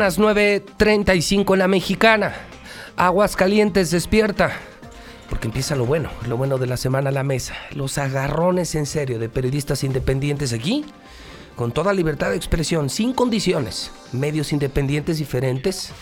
[0.00, 2.34] Son las 9.35 en la mexicana.
[2.96, 4.50] Aguas calientes despierta.
[5.28, 7.54] Porque empieza lo bueno, lo bueno de la semana a la mesa.
[7.74, 10.86] Los agarrones en serio de periodistas independientes aquí.
[11.54, 13.90] Con toda libertad de expresión, sin condiciones.
[14.12, 15.92] Medios independientes diferentes.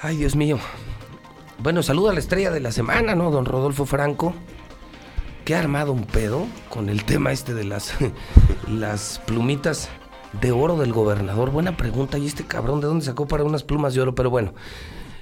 [0.00, 0.58] Ay, Dios mío.
[1.58, 3.30] Bueno, saluda a la estrella de la semana, ¿no?
[3.30, 4.32] Don Rodolfo Franco.
[5.44, 7.92] Que ha armado un pedo con el tema este de las,
[8.68, 9.90] las plumitas
[10.32, 11.50] de oro del gobernador.
[11.50, 12.18] Buena pregunta.
[12.18, 14.14] ¿Y este cabrón de dónde sacó para unas plumas de oro?
[14.14, 14.54] Pero bueno,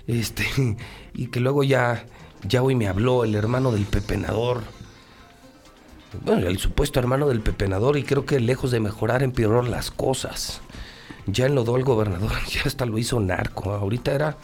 [0.07, 0.47] este,
[1.15, 2.05] y que luego ya,
[2.47, 4.63] ya hoy me habló el hermano del pepenador.
[6.25, 10.61] Bueno, el supuesto hermano del pepenador, y creo que lejos de mejorar, empeoró las cosas.
[11.27, 13.73] Ya enlodó al gobernador, ya hasta lo hizo narco.
[13.73, 14.37] Ahorita era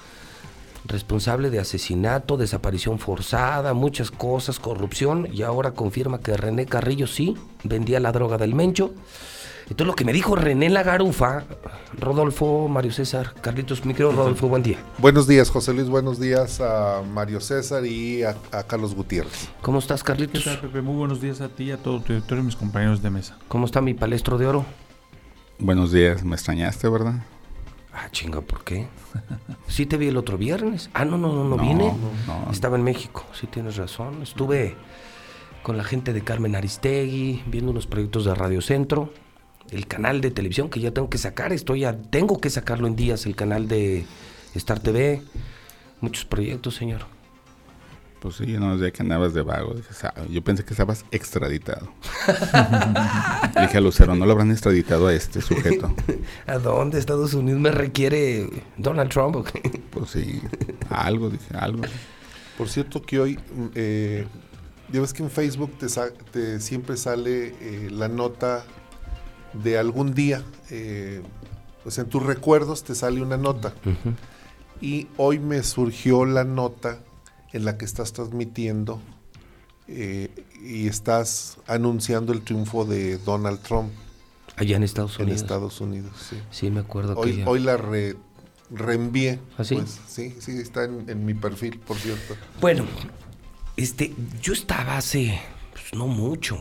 [0.87, 7.35] responsable de asesinato, desaparición forzada, muchas cosas, corrupción, y ahora confirma que René Carrillo sí
[7.63, 8.93] vendía la droga del Mencho
[9.65, 11.45] entonces lo que me dijo René Lagarufa,
[11.99, 14.79] Rodolfo, Mario César, Carlitos, mi querido Rodolfo, buen día.
[14.99, 19.49] Buenos días, José Luis, buenos días a Mario César y a, Carlos Gutiérrez.
[19.63, 20.45] ¿Cómo estás, Carlitos?
[20.45, 20.83] Pepe?
[20.83, 23.39] Muy buenos días a ti, a todo tu y mis compañeros de mesa.
[23.49, 24.67] ¿Cómo está mi palestro de oro?
[25.59, 27.25] Buenos días, me extrañaste, ¿verdad?
[27.95, 28.89] Ah, chinga, ¿por qué?
[29.69, 30.91] Sí te vi el otro viernes.
[30.93, 31.91] Ah, no, no, no, no, vine.
[32.51, 34.21] Estaba en México, sí tienes razón.
[34.23, 34.75] Estuve
[35.63, 39.11] con la gente de Carmen Aristegui, viendo unos proyectos de Radio Centro
[39.71, 42.97] el canal de televisión que ya tengo que sacar, estoy ya, tengo que sacarlo en
[42.97, 44.05] días, el canal de
[44.55, 45.23] Star TV,
[46.01, 47.15] muchos proyectos, señor.
[48.25, 49.75] Pues sí, yo no sé que andabas de vago.
[50.31, 51.93] Yo pensé que estabas extraditado.
[53.61, 55.95] dije a Lucero, no lo habrán extraditado a este sujeto.
[56.47, 58.49] ¿A dónde Estados Unidos me requiere
[58.79, 59.47] Donald Trump?
[59.91, 60.41] pues sí,
[60.89, 61.83] algo, dije, algo.
[62.57, 63.39] Por cierto que hoy,
[63.75, 64.27] eh,
[64.91, 65.73] ya ves que en Facebook
[66.33, 68.65] te, siempre sale eh, la nota
[69.63, 71.23] de algún día, eh,
[71.83, 73.75] pues en tus recuerdos te sale una nota.
[74.81, 77.01] Y hoy me surgió la nota
[77.53, 79.01] en la que estás transmitiendo
[79.87, 80.31] eh,
[80.63, 83.93] y estás anunciando el triunfo de Donald Trump.
[84.57, 85.39] Allá en Estados Unidos.
[85.39, 86.37] En Estados Unidos, sí.
[86.51, 87.77] Sí, me acuerdo hoy, que Hoy la
[88.71, 89.41] reenvié.
[89.59, 89.77] ¿Ah, sí?
[89.77, 92.35] Pues, sí, sí, está en, mi perfil, por cierto.
[92.61, 92.85] Bueno,
[93.77, 95.41] este, yo estaba hace,
[95.73, 96.59] pues, no mucho,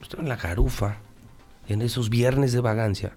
[0.00, 0.98] estaba en la garufa,
[1.68, 3.16] en esos viernes de vagancia,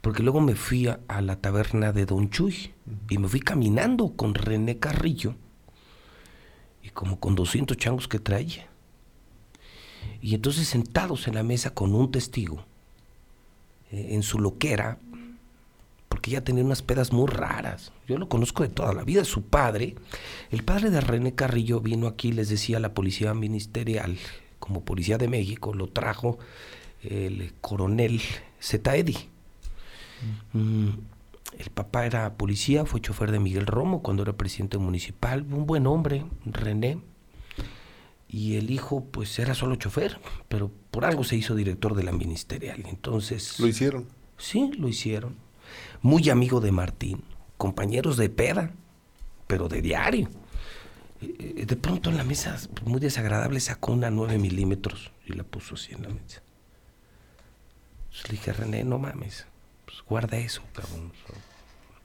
[0.00, 2.72] porque luego me fui a, la taberna de Don Chuy
[3.08, 5.34] y me fui caminando con René Carrillo
[6.82, 8.68] y como con 200 changos que traía.
[10.20, 12.64] Y entonces sentados en la mesa con un testigo,
[13.90, 14.98] eh, en su loquera,
[16.08, 17.92] porque ya tenía unas pedas muy raras.
[18.06, 19.24] Yo lo conozco de toda la vida.
[19.24, 19.94] Su padre,
[20.50, 24.16] el padre de René Carrillo, vino aquí, les decía, a la policía ministerial,
[24.58, 26.38] como policía de México, lo trajo
[27.02, 28.20] el coronel
[28.60, 29.16] Zetaedi.
[30.52, 30.88] Mm,
[31.58, 35.86] el papá era policía, fue chofer de Miguel Romo cuando era presidente municipal, un buen
[35.86, 36.98] hombre, René.
[38.28, 42.12] Y el hijo, pues era solo chofer, pero por algo se hizo director de la
[42.12, 42.84] ministerial.
[42.86, 43.58] Entonces.
[43.58, 44.06] ¿Lo hicieron?
[44.36, 45.36] Sí, lo hicieron.
[46.02, 47.24] Muy amigo de Martín,
[47.56, 48.72] compañeros de peda,
[49.46, 50.28] pero de diario.
[51.20, 55.42] Eh, eh, de pronto en la mesa, muy desagradable, sacó una 9 milímetros y la
[55.42, 56.42] puso así en la mesa.
[58.18, 59.46] Pues le dije, René, no mames,
[59.84, 61.12] pues guarda eso, cabrón.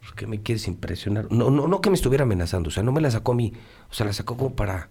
[0.01, 1.31] ¿Por qué me quieres impresionar?
[1.31, 3.51] No, no, no que me estuviera amenazando, o sea, no me la sacó a mí,
[3.90, 4.90] o sea, la sacó como para,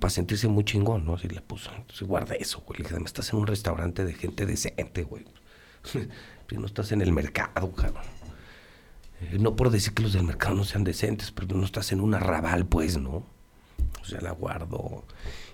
[0.00, 1.14] para sentirse muy chingón, ¿no?
[1.14, 2.78] Así le puso, entonces guarda eso, güey.
[2.78, 5.26] Le dije, además estás en un restaurante de gente decente, güey.
[6.56, 8.04] no estás en el mercado, cabrón.
[9.20, 12.00] Eh, no por decir que los del mercado no sean decentes, pero no estás en
[12.00, 13.26] un arrabal, pues, ¿no?
[14.00, 15.04] O sea, la guardo.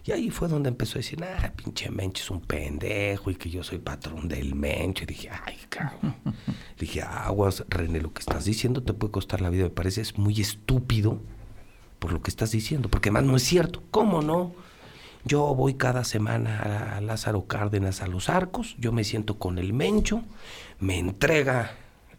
[0.07, 3.49] Y ahí fue donde empezó a decir, ah, pinche Mencho es un pendejo y que
[3.49, 5.05] yo soy patrón del Mencho.
[5.05, 6.15] Y dije, ay, cabrón.
[6.79, 9.65] dije, aguas, René, lo que estás diciendo te puede costar la vida.
[9.65, 11.21] Me parece es muy estúpido
[11.99, 13.83] por lo que estás diciendo, porque además no es cierto.
[13.91, 14.53] ¿Cómo no?
[15.25, 19.73] Yo voy cada semana a Lázaro Cárdenas a los arcos, yo me siento con el
[19.73, 20.23] Mencho,
[20.81, 21.77] me entrega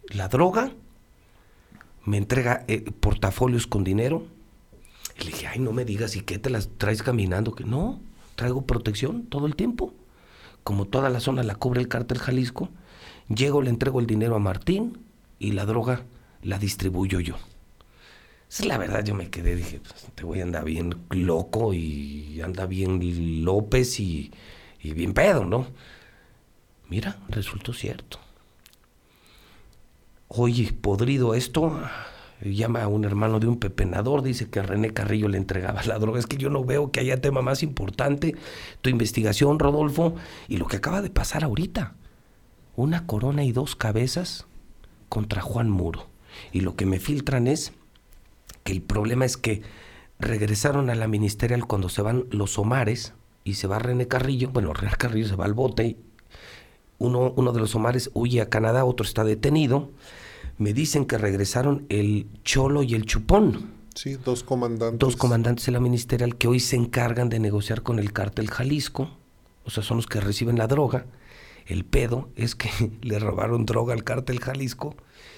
[0.07, 0.71] la droga,
[2.03, 4.25] me entrega eh, portafolios con dinero
[5.17, 7.53] y le dije, ay, no me digas, ¿y qué te las traes caminando?
[7.53, 7.99] Que no,
[8.35, 9.93] traigo protección todo el tiempo.
[10.63, 12.69] Como toda la zona la cubre el cártel Jalisco,
[13.29, 14.97] llego, le entrego el dinero a Martín
[15.39, 16.03] y la droga
[16.41, 17.35] la distribuyo yo.
[18.49, 22.41] es la verdad, yo me quedé, dije, pues, te voy a andar bien loco y
[22.41, 24.31] anda bien López y,
[24.81, 25.67] y bien pedo, ¿no?
[26.89, 28.19] Mira, resultó cierto.
[30.27, 31.79] Oye, podrido esto,
[32.53, 36.19] llama a un hermano de un pepenador, dice que René Carrillo le entregaba la droga.
[36.19, 38.35] Es que yo no veo que haya tema más importante.
[38.81, 40.15] Tu investigación, Rodolfo,
[40.47, 41.95] y lo que acaba de pasar ahorita.
[42.75, 44.45] Una corona y dos cabezas
[45.09, 46.07] contra Juan Muro.
[46.51, 47.73] Y lo que me filtran es
[48.63, 49.61] que el problema es que
[50.19, 53.13] regresaron a la ministerial cuando se van los Omares
[53.43, 54.49] y se va René Carrillo.
[54.49, 55.97] Bueno, René Carrillo se va al bote.
[56.97, 59.91] Uno, uno de los Omares huye a Canadá, otro está detenido.
[60.57, 63.73] Me dicen que regresaron el Cholo y el Chupón.
[63.93, 64.99] Sí, dos comandantes.
[64.99, 69.09] Dos comandantes de la ministerial que hoy se encargan de negociar con el cártel Jalisco.
[69.63, 71.05] O sea, son los que reciben la droga.
[71.65, 72.69] El pedo es que
[73.01, 74.95] le robaron droga al cártel Jalisco,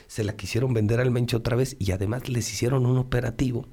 [0.08, 3.66] se la quisieron vender al Mencho otra vez y además les hicieron un operativo.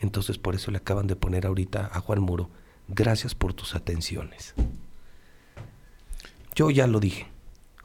[0.00, 2.50] Entonces por eso le acaban de poner ahorita a Juan Muro,
[2.88, 4.54] gracias por tus atenciones.
[6.54, 7.26] Yo ya lo dije.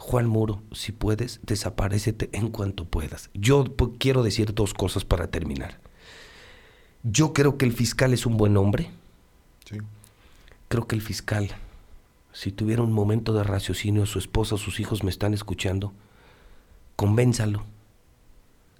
[0.03, 3.29] Juan Muro, si puedes, desaparecete en cuanto puedas.
[3.33, 3.63] Yo
[3.97, 5.79] quiero decir dos cosas para terminar.
[7.03, 8.91] Yo creo que el fiscal es un buen hombre.
[9.65, 9.77] Sí.
[10.67, 11.55] Creo que el fiscal
[12.33, 15.93] si tuviera un momento de raciocinio, su esposa, sus hijos me están escuchando,
[16.95, 17.63] convénzalo.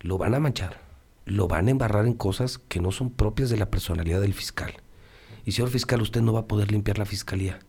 [0.02, 0.82] Lo van a manchar,
[1.26, 4.74] lo van a embarrar en cosas que no son propias de la personalidad del fiscal.
[5.46, 7.60] Y señor fiscal, usted no va a poder limpiar la fiscalía.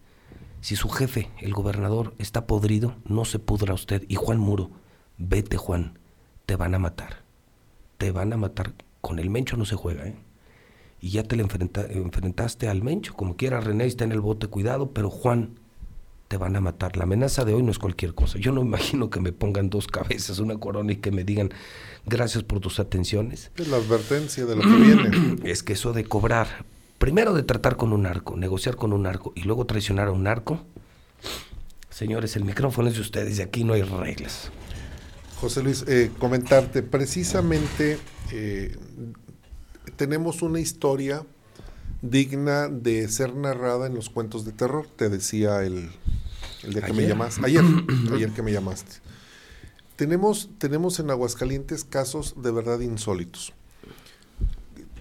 [0.65, 4.03] Si su jefe, el gobernador, está podrido, no se pudra usted.
[4.09, 4.71] Y Juan Muro,
[5.19, 5.99] vete Juan,
[6.47, 7.23] te van a matar.
[7.99, 8.73] Te van a matar.
[9.03, 10.17] Con el mencho no se juega, ¿eh?
[11.03, 14.93] Y ya te le enfrentaste al mencho, como quiera, René está en el bote, cuidado,
[14.93, 15.61] pero Juan,
[16.29, 16.97] te van a matar.
[16.97, 18.39] La amenaza de hoy no es cualquier cosa.
[18.39, 21.51] Yo no imagino que me pongan dos cabezas, una corona y que me digan
[22.07, 23.51] gracias por tus atenciones.
[23.57, 25.37] Es la advertencia de lo que viene.
[25.45, 26.65] Es que eso de cobrar,
[27.05, 30.23] primero de tratar con un narco, negociar con un narco y luego traicionar a un
[30.23, 30.65] narco,
[31.91, 34.51] señores, el micrófono es de ustedes y aquí no hay reglas.
[35.39, 37.99] José Luis, eh, comentarte, precisamente
[38.33, 38.75] eh,
[39.97, 41.27] tenemos una historia
[42.01, 45.91] digna de ser narrada en los cuentos de terror, te decía el,
[46.63, 47.65] el día que me llamaste, ayer,
[48.15, 49.03] ayer que me llamaste.
[49.97, 53.53] Tenemos, tenemos en Aguascalientes casos de verdad insólitos.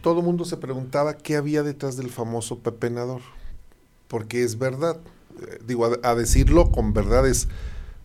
[0.03, 3.21] Todo el mundo se preguntaba qué había detrás del famoso pepenador,
[4.09, 4.99] porque es verdad,
[5.39, 7.47] eh, digo, a, decirlo con verdades,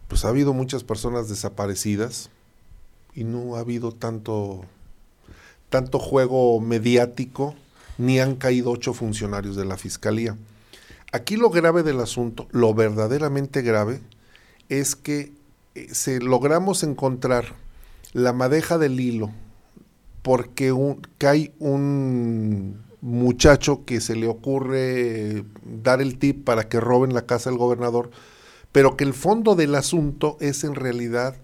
[0.07, 2.31] pues ha habido muchas personas desaparecidas
[3.17, 4.65] y no ha habido tanto,
[5.71, 7.57] tanto juego mediático
[7.99, 10.37] ni han caído ocho funcionarios de la Fiscalía.
[11.11, 14.01] Aquí lo grave del asunto, lo verdaderamente grave,
[14.69, 15.33] es que
[15.75, 17.57] eh, se logramos encontrar
[18.13, 19.33] la madeja del hilo
[20.23, 27.15] porque un, cae un muchacho que se le ocurre dar el tip para que roben
[27.15, 28.11] la casa del gobernador,
[28.73, 31.37] pero que el fondo del asunto es en realidad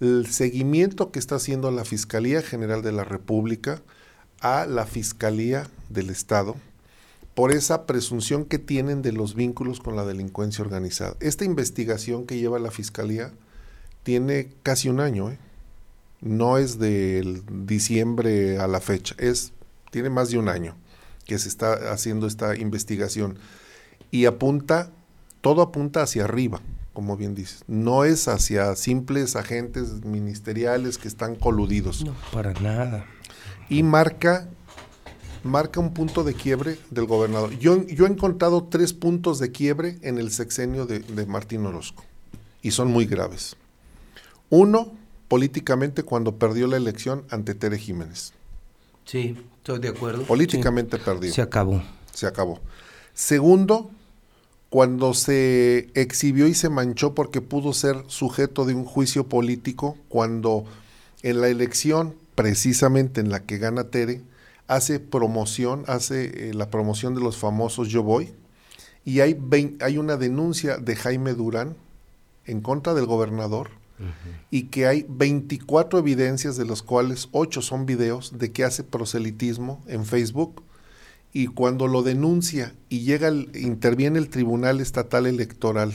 [0.00, 3.82] el seguimiento que está haciendo la Fiscalía General de la República
[4.40, 6.56] a la Fiscalía del Estado
[7.34, 11.16] por esa presunción que tienen de los vínculos con la delincuencia organizada.
[11.20, 13.30] Esta investigación que lleva la Fiscalía
[14.02, 15.38] tiene casi un año, ¿eh?
[16.20, 19.52] No es del diciembre a la fecha, es,
[19.90, 20.76] tiene más de un año
[21.24, 23.38] que se está haciendo esta investigación
[24.10, 24.90] y apunta,
[25.40, 26.60] todo apunta hacia arriba,
[26.92, 32.04] como bien dices, no es hacia simples agentes ministeriales que están coludidos.
[32.04, 33.06] No, para nada.
[33.68, 34.48] Y marca
[35.46, 37.56] marca un punto de quiebre del gobernador.
[37.58, 42.04] Yo, yo he encontrado tres puntos de quiebre en el sexenio de, de Martín Orozco
[42.62, 43.56] y son muy graves.
[44.50, 44.92] Uno,
[45.28, 48.32] políticamente cuando perdió la elección ante Tere Jiménez.
[49.04, 50.24] Sí, estoy de acuerdo.
[50.24, 51.02] Políticamente Sí.
[51.04, 51.32] perdió.
[51.32, 51.82] Se acabó.
[52.12, 52.60] Se acabó.
[53.14, 53.90] Segundo,
[54.68, 60.64] cuando se exhibió y se manchó porque pudo ser sujeto de un juicio político, cuando
[61.22, 64.22] en la elección, precisamente en la que gana Tere,
[64.66, 68.32] hace promoción, hace eh, la promoción de los famosos Yo Voy,
[69.04, 69.38] y hay,
[69.80, 71.76] hay una denuncia de Jaime Durán
[72.44, 73.70] en contra del gobernador,
[74.50, 79.82] y que hay 24 evidencias, de las cuales 8 son videos, de que hace proselitismo
[79.86, 80.62] en Facebook,
[81.32, 85.92] y cuando lo denuncia y llega el- interviene el Tribunal Estatal Electoral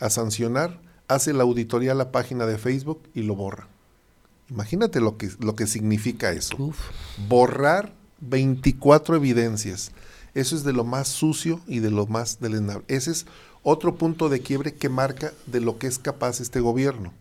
[0.00, 3.68] a sancionar, hace la auditoría a la página de Facebook y lo borra.
[4.48, 6.56] Imagínate lo que, lo que significa eso.
[6.58, 6.78] Uf.
[7.28, 9.92] Borrar 24 evidencias.
[10.34, 12.84] Eso es de lo más sucio y de lo más deleznable.
[12.88, 13.26] Ese es
[13.62, 17.12] otro punto de quiebre que marca de lo que es capaz este gobierno.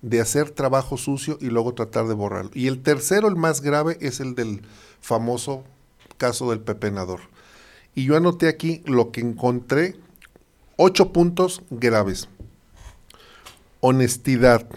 [0.00, 2.50] De hacer trabajo sucio y luego tratar de borrarlo.
[2.54, 4.62] Y el tercero, el más grave, es el del
[5.00, 5.64] famoso
[6.16, 7.20] caso del pepenador.
[7.94, 9.96] Y yo anoté aquí lo que encontré,
[10.76, 12.28] ocho puntos graves.
[13.80, 14.68] Honestidad,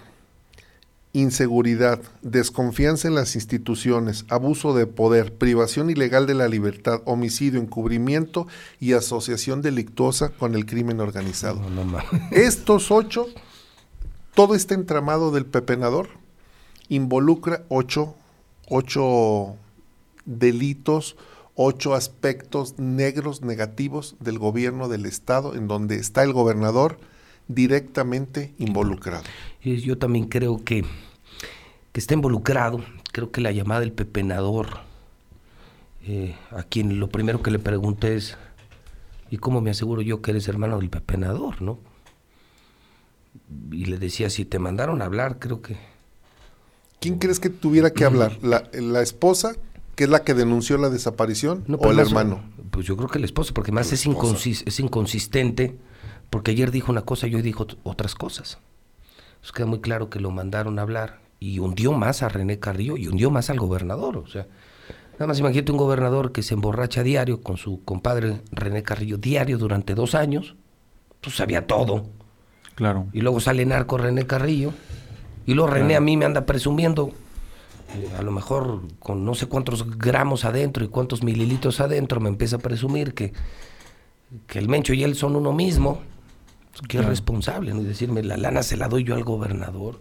[1.13, 8.47] inseguridad, desconfianza en las instituciones, abuso de poder, privación ilegal de la libertad, homicidio, encubrimiento
[8.79, 11.59] y asociación delictuosa con el crimen organizado.
[11.61, 12.09] No, no mames.
[12.31, 13.27] Estos ocho,
[14.33, 16.09] todo este entramado del pepenador,
[16.89, 18.15] involucra ocho,
[18.69, 19.55] ocho
[20.25, 21.15] delitos,
[21.55, 26.97] ocho aspectos negros, negativos del gobierno del Estado, en donde está el gobernador
[27.47, 29.23] directamente involucrado.
[29.61, 30.85] Yo también creo que,
[31.91, 34.79] que está involucrado, creo que la llamada del pepenador,
[36.03, 38.37] eh, a quien lo primero que le pregunté es,
[39.29, 41.79] ¿y cómo me aseguro yo que eres hermano del pepenador, no?
[43.71, 45.77] Y le decía, si te mandaron a hablar, creo que...
[46.99, 48.37] ¿Quién crees que tuviera que hablar?
[48.41, 49.55] ¿La, la esposa,
[49.95, 52.43] que es la que denunció la desaparición, No, o el no, hermano?
[52.71, 54.35] Pues yo creo que el esposo, porque más es, esposa.
[54.35, 55.77] inconsis- es inconsistente,
[56.29, 58.59] porque ayer dijo una cosa y hoy dijo ot- otras cosas.
[59.41, 62.95] Pues queda muy claro que lo mandaron a hablar y hundió más a René Carrillo
[62.97, 64.17] y hundió más al gobernador.
[64.17, 64.47] O sea,
[65.13, 69.57] nada más imagínate un gobernador que se emborracha diario con su compadre René Carrillo diario
[69.57, 70.55] durante dos años,
[71.19, 72.05] pues sabía todo.
[72.75, 73.07] Claro.
[73.13, 74.73] Y luego sale narco René Carrillo.
[75.45, 75.97] Y luego René Claro.
[75.97, 77.11] a mí me anda presumiendo,
[77.95, 82.29] eh, a lo mejor con no sé cuántos gramos adentro y cuántos mililitros adentro, me
[82.29, 83.33] empieza a presumir que,
[84.47, 86.01] que el Mencho y él son uno mismo.
[86.71, 87.09] Pues, Que es Claro.
[87.09, 87.81] responsable, ¿no?
[87.81, 89.99] Y decirme, la lana se la doy yo al gobernador.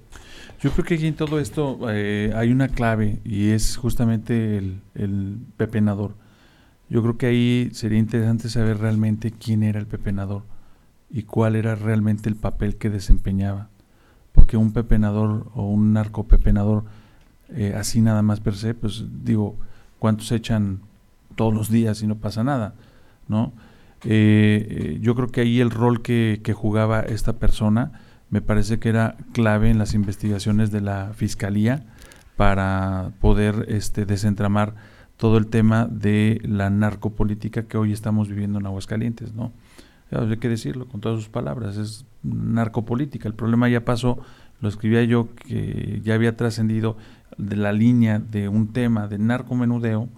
[0.63, 4.83] Yo creo que aquí en todo esto eh, hay una clave y es justamente el,
[4.95, 6.15] el pepenador.
[6.91, 10.43] Yo creo que ahí sería interesante saber realmente quién era el pepenador
[11.11, 13.69] y cuál era realmente el papel que desempeñaba.
[14.33, 16.85] Porque un pepenador o un narcopepenador,
[17.49, 19.57] eh, así nada más per se, pues digo,
[19.99, 20.81] ¿cuántos echan
[21.35, 22.75] todos los días y no pasa nada?
[23.29, 23.53] ¿No?
[24.05, 27.93] Eh, yo creo que ahí el rol que, que jugaba esta persona
[28.31, 31.85] me parece que era clave en las investigaciones de la fiscalía
[32.37, 34.75] para poder este, desentramar
[35.17, 39.53] todo el tema de la narcopolítica que hoy estamos viviendo en Aguascalientes, ¿no?
[40.13, 43.29] Hay que decirlo con todas sus palabras, es narcopolítica.
[43.29, 44.19] El problema ya pasó,
[44.61, 46.97] lo escribía yo, que ya había trascendido
[47.39, 50.09] de la línea de un tema de narcomenudeo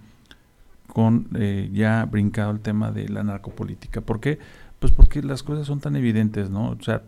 [0.87, 4.01] con eh, ya brincado el tema de la narcopolítica.
[4.01, 4.39] ¿Por qué?
[4.79, 6.69] Pues porque las cosas son tan evidentes, ¿no?
[6.71, 7.03] O sea,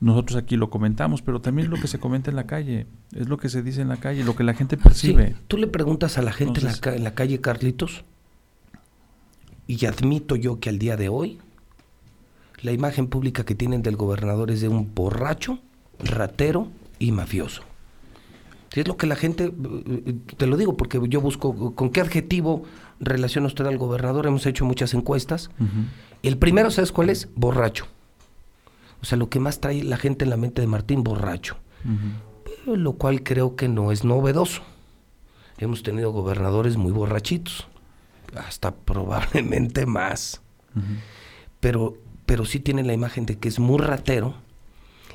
[0.00, 3.36] nosotros aquí lo comentamos, pero también lo que se comenta en la calle, es lo
[3.38, 5.34] que se dice en la calle, lo que la gente Sí, percibe.
[5.48, 8.04] tú le preguntas a la gente en, la, en la calle Carlitos,
[9.66, 11.38] y admito yo que al día de hoy,
[12.62, 15.58] la imagen pública que tienen del gobernador es de un borracho,
[15.98, 17.62] ratero y mafioso.
[18.72, 22.00] Si es lo que la gente, eh, te lo digo porque yo busco, ¿con qué
[22.00, 22.64] adjetivo
[23.00, 24.26] relaciona usted al gobernador?
[24.26, 25.50] Hemos hecho muchas encuestas.
[26.22, 27.28] El primero, ¿sabes cuál es?
[27.34, 27.86] Borracho.
[29.00, 31.56] O sea, lo que más trae la gente en la mente de Martín, borracho.
[32.66, 34.62] Lo cual creo que no es novedoso.
[35.56, 37.66] Hemos tenido gobernadores muy borrachitos,
[38.36, 40.42] hasta probablemente más.
[41.60, 41.96] Pero,
[42.28, 44.34] pero sí tienen la imagen de que es muy ratero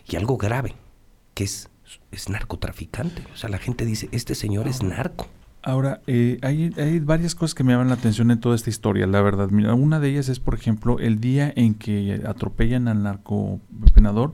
[0.10, 0.74] y algo grave,
[1.36, 1.70] que es,
[2.12, 3.22] es narcotraficante.
[3.32, 5.28] O sea, la gente dice, este señor es narco.
[5.62, 9.06] Ahora, eh, hay, hay varias cosas que me llaman la atención en toda esta historia,
[9.06, 9.50] la verdad.
[9.52, 14.34] Mira, una de ellas es, por ejemplo, el día en que atropellan al narcopenador,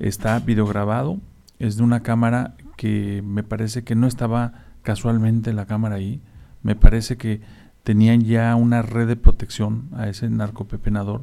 [0.00, 1.20] está videograbado,
[1.60, 6.20] es de una cámara que me parece que no estaba casualmente la cámara ahí,
[6.64, 7.40] me parece que
[7.84, 11.22] tenían ya una red de protección a ese narcopepenador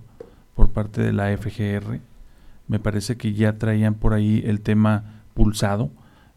[0.57, 1.99] por parte de la FGR,
[2.67, 5.89] me parece que ya traían por ahí el tema pulsado,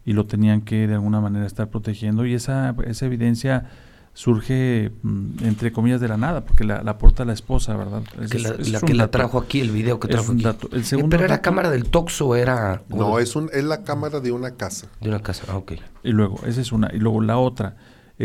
[0.05, 3.65] y lo tenían que de alguna manera estar protegiendo y esa, esa evidencia
[4.13, 8.01] surge mm, entre comillas de la nada porque la, la aporta la esposa, ¿verdad?
[8.29, 10.31] Que es- la, la es un que la trajo aquí, el video que Es trajo
[10.31, 10.43] un aquí.
[10.43, 10.69] dato.
[10.71, 12.81] El Eh, segundo pero era dato- cámara del Toxo, era...
[12.89, 14.87] No, es, un, es la cámara de una casa.
[14.99, 15.73] De una casa, ah, ok.
[16.03, 16.89] Y luego, esa es una.
[16.93, 17.75] Y luego la otra.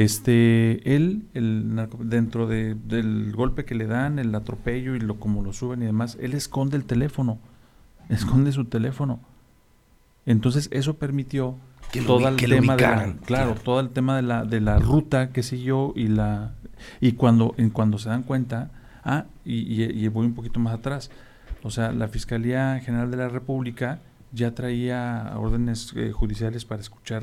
[0.01, 5.19] Este, él, el narco- dentro de- del golpe que le dan, el atropello y lo
[5.19, 7.39] como lo suben y demás, él esconde el teléfono.
[8.11, 9.21] Esconde su teléfono.
[10.27, 11.57] Entonces, eso permitió
[11.93, 13.55] Que todo el que tema de la, claro, claro.
[13.55, 16.53] todo el tema de la, de la ruta que siguió y la
[17.01, 18.71] y cuando en cuando se dan cuenta,
[19.03, 21.11] ah, y, y- y voy un poquito más atrás.
[21.63, 24.01] O sea, la Fiscalía General de la República
[24.33, 27.23] ya traía órdenes eh, judiciales para escuchar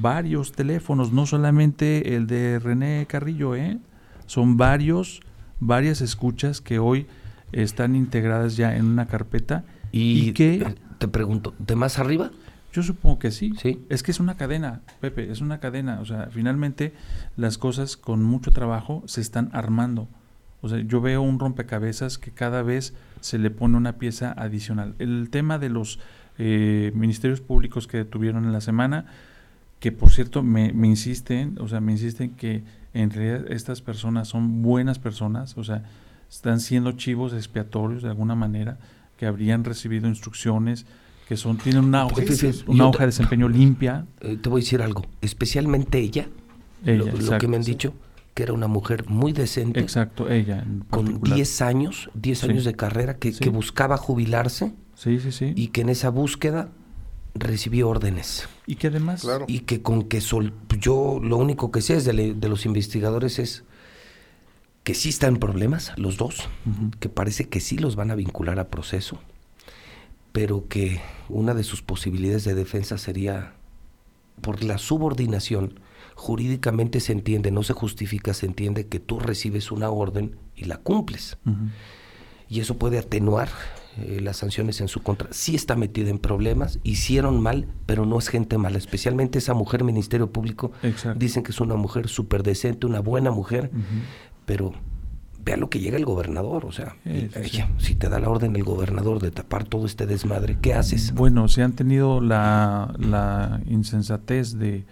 [0.00, 3.78] varios teléfonos, no solamente el de René Carrillo, ¿eh?
[4.26, 5.20] Son varios,
[5.60, 7.06] varias escuchas que hoy
[7.52, 10.54] están integradas ya en una carpeta Y, ¿Y qué?
[10.56, 12.30] eh, te pregunto, ¿de más arriba?
[12.72, 13.54] Yo supongo que sí.
[13.60, 13.80] Sí.
[13.88, 16.00] Es que es una cadena, Pepe, es una cadena.
[16.00, 16.92] O sea, finalmente
[17.36, 20.06] las cosas con mucho trabajo se están armando.
[20.60, 24.94] O sea, yo veo un rompecabezas que cada vez se le pone una pieza adicional.
[24.98, 25.98] El tema de los
[26.36, 29.06] eh, ministerios públicos que detuvieron en la semana,
[29.80, 34.28] que por cierto me, me insisten, o sea, me insisten que en realidad estas personas
[34.28, 35.84] son buenas personas, o sea,
[36.30, 38.78] están siendo chivos expiatorios de alguna manera,
[39.16, 40.84] que habrían recibido instrucciones,
[41.28, 42.22] que son tienen una hoja,
[42.66, 44.06] una hoja te- de desempeño limpia.
[44.20, 46.26] Eh, te voy a decir algo, especialmente ella,
[46.84, 47.72] Ella, lo, que me han sí.
[47.72, 47.94] dicho,
[48.34, 51.36] que era una mujer muy decente, Exacto, ella con particular.
[51.36, 52.48] 10 años, 10 Sí.
[52.48, 53.40] años de carrera, que, Sí.
[53.40, 55.52] que buscaba jubilarse Sí, sí, sí.
[55.56, 56.68] y que en esa búsqueda
[57.40, 58.48] recibió órdenes.
[58.66, 59.44] Y que además Claro.
[59.48, 62.66] Y que con que sol, yo lo único que sé es de, le- de los
[62.66, 63.64] investigadores es
[64.84, 66.48] que sí están en problemas, los dos,
[67.00, 69.18] que parece que sí los van a vincular a proceso,
[70.32, 73.52] pero que una de sus posibilidades de defensa sería
[74.40, 75.80] por la subordinación.
[76.14, 80.78] Jurídicamente se entiende, no se justifica, se entiende que tú recibes una orden y la
[80.78, 81.36] cumples.
[82.48, 83.50] Y eso puede atenuar
[84.02, 85.28] eh, las sanciones en su contra.
[85.32, 88.78] Sí está metida en problemas, hicieron mal, pero no es gente mala.
[88.78, 91.18] Especialmente esa mujer, Ministerio Público, Exacto.
[91.18, 93.70] dicen que es una mujer súper decente, una buena mujer,
[94.46, 94.72] pero
[95.44, 96.64] vea lo que llega el gobernador.
[96.66, 100.06] O sea, Sí, sí, si te da la orden el gobernador de tapar todo este
[100.06, 101.12] desmadre, ¿qué haces?
[101.14, 104.84] Bueno, si han tenido la, la insensatez de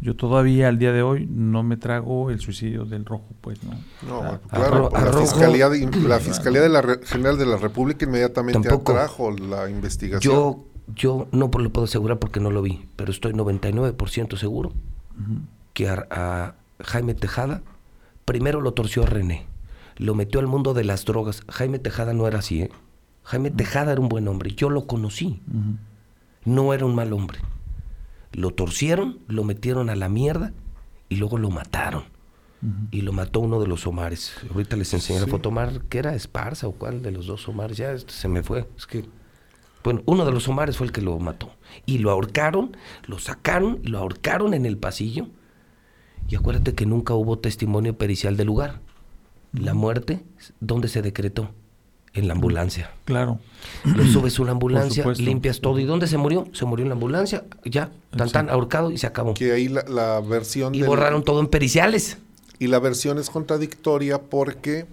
[0.00, 3.72] yo todavía al día de hoy no me trago el suicidio del rojo, pues no.
[4.06, 7.56] No, Ah, claro, arro- la Fiscalía, de, la Fiscalía de la Re- General de la
[7.56, 8.92] República inmediatamente Tampoco.
[8.92, 10.32] atrajo la investigación.
[10.32, 10.64] Yo,
[10.94, 14.68] yo no lo puedo asegurar porque no lo vi, pero estoy 99% seguro
[15.20, 15.40] Ujú.
[15.74, 17.62] que a, a Jaime Tejada
[18.24, 19.46] primero lo torció a René,
[19.96, 21.42] lo metió al mundo de las drogas.
[21.48, 22.70] Jaime Tejada no era así, ¿eh?
[23.24, 25.42] Jaime Tejada era un buen hombre, yo lo conocí,
[26.44, 27.40] no era un mal hombre.
[28.38, 30.52] Lo torcieron, lo metieron a la mierda
[31.08, 32.04] y luego lo mataron.
[32.92, 34.32] Y lo mató uno de los Omares.
[34.52, 36.14] Ahorita les enseñé la foto Omar, ¿qué era?
[36.14, 37.76] Esparza o cuál de los dos Omares?
[37.78, 38.68] Ya este, se me fue.
[38.76, 39.04] Es que,
[39.82, 41.50] bueno, uno de los Omares fue el que lo mató.
[41.84, 42.76] Y lo ahorcaron,
[43.06, 45.26] lo sacaron, lo ahorcaron en el pasillo.
[46.28, 48.80] Y acuérdate que nunca hubo testimonio pericial del lugar.
[49.52, 50.24] La muerte,
[50.60, 51.50] ¿dónde se decretó?
[52.18, 52.90] En la ambulancia.
[53.04, 53.38] Claro.
[53.84, 55.78] Lo subes a una ambulancia, limpias todo.
[55.78, 56.46] ¿Y dónde se murió?
[56.52, 59.34] Se murió en la ambulancia, ya, tan tan, ahorcado y se acabó.
[59.34, 62.18] que ahí la, la versión Y borraron todo en periciales.
[62.58, 64.86] y la versión es contradictoria porque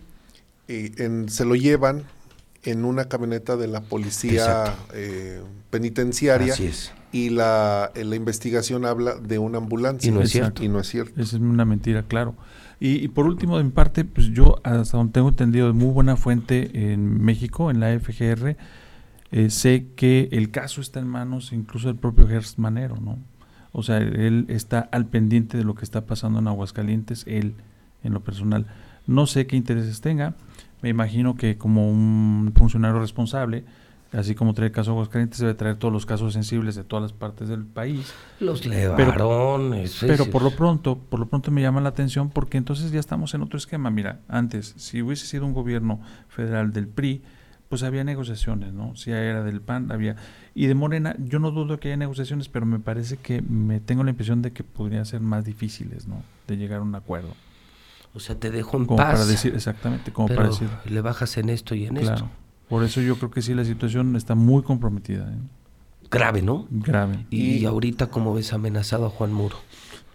[0.67, 2.03] eh, en- se lo llevan
[2.63, 6.91] en una camioneta de la policía eh, penitenciaria Así es.
[7.11, 10.63] y la, en la investigación habla de una ambulancia Y no es cierto.
[10.63, 12.33] y no es cierto Esa es una mentira, claro.
[12.79, 15.91] Y, y por último, de mi parte, pues yo, hasta donde tengo entendido, de muy
[15.93, 18.57] buena fuente en México, en la FGR,
[19.31, 23.19] eh, sé que el caso está en manos incluso del propio Gerst Manero, ¿no?
[23.71, 27.55] O sea, él está al pendiente de lo que está pasando en Aguascalientes, él,
[28.03, 28.67] en lo personal.
[29.07, 30.35] No sé qué intereses tenga,
[30.81, 33.65] me imagino que como un funcionario responsable,
[34.15, 37.03] así como trae el caso de Aguascalientes, debe traer todos los casos sensibles de todas
[37.03, 38.13] las partes del país.
[38.39, 39.97] Los levarones.
[40.01, 40.29] Pero sí.
[40.31, 43.41] por lo pronto, por lo pronto me llama la atención porque entonces ya estamos en
[43.41, 43.89] otro esquema.
[43.89, 45.99] Mira, antes, si hubiese sido un gobierno
[46.29, 47.21] federal del PRI,
[47.69, 48.95] pues había negociaciones, ¿no?
[48.95, 50.15] Si era del PAN, había...
[50.53, 54.03] Y de Morena, yo no dudo que haya negociaciones, pero me parece que me tengo
[54.03, 56.21] la impresión de que podrían ser más difíciles, ¿no?
[56.47, 57.29] De llegar a un acuerdo.
[58.13, 59.13] O sea, te dejo en Como paz.
[59.13, 60.69] para decir, exactamente, como pero para decir...
[60.85, 62.13] le bajas en esto y en Claro.
[62.15, 62.29] esto.
[62.69, 65.37] Por eso yo creo que sí, la situación está muy comprometida, ¿eh?
[66.09, 66.67] Grave, ¿no?
[66.69, 67.25] grave.
[67.29, 69.57] Y, Y- ahorita, como ves, amenazado a Juan Muro.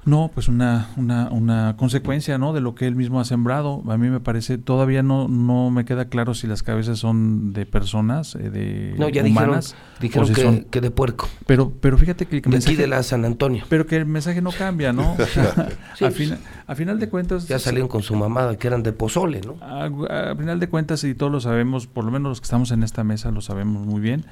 [0.07, 2.55] No, pues una, una, una consecuencia, ¿no?
[2.55, 3.83] De lo que él mismo ha sembrado.
[3.87, 7.67] A mí me parece, todavía no, no me queda claro si las cabezas son de
[7.67, 11.29] personas, eh, de No, ya humanas, dijeron, dijeron o si que, son- que de puerco.
[11.47, 13.65] pero, pero fíjate que el De aquí mensaje, de la San Antonio.
[13.69, 15.17] pero que el mensaje no cambia, ¿no?
[15.97, 18.83] Sí, a, pues, fina- a final de cuentas, Ya salieron con su mamada, que eran
[18.83, 19.57] de pozole, ¿no?
[19.61, 19.85] a,
[20.31, 22.83] a final de cuentas, y todos lo sabemos, por lo menos los que estamos en
[22.85, 24.25] esta mesa lo sabemos muy bien,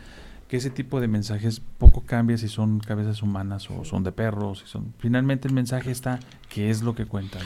[0.49, 4.61] que ese tipo de mensajes poco cambia si son cabezas humanas o son de perros.
[4.61, 7.45] Si son, finalmente el mensaje está que es lo que cuenta, ¿no?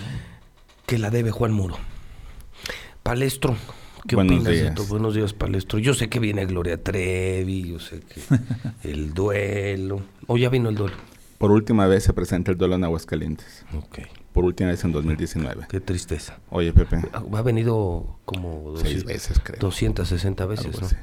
[0.86, 1.76] Que la debe Juan Muro.
[3.02, 3.56] Palestro,
[4.06, 4.68] ¿qué Buenos opinas de días.
[4.68, 4.84] esto?
[4.86, 5.78] Buenos días, Palestro.
[5.78, 8.20] Yo sé que viene Gloria Trevi, yo sé que
[8.90, 10.02] el duelo.
[10.28, 10.94] ¿O ya vino el duelo?
[11.38, 13.64] Por última vez se presenta el duelo en Aguascalientes.
[13.76, 13.98] Ok.
[14.32, 15.66] Por última vez en 2019.
[15.68, 16.38] Qué tristeza.
[16.50, 17.02] Oye, Pepe.
[17.12, 19.58] Ha venido como Seis 200, veces, creo.
[19.58, 20.86] 260 veces, algo ¿no?
[20.86, 20.96] así.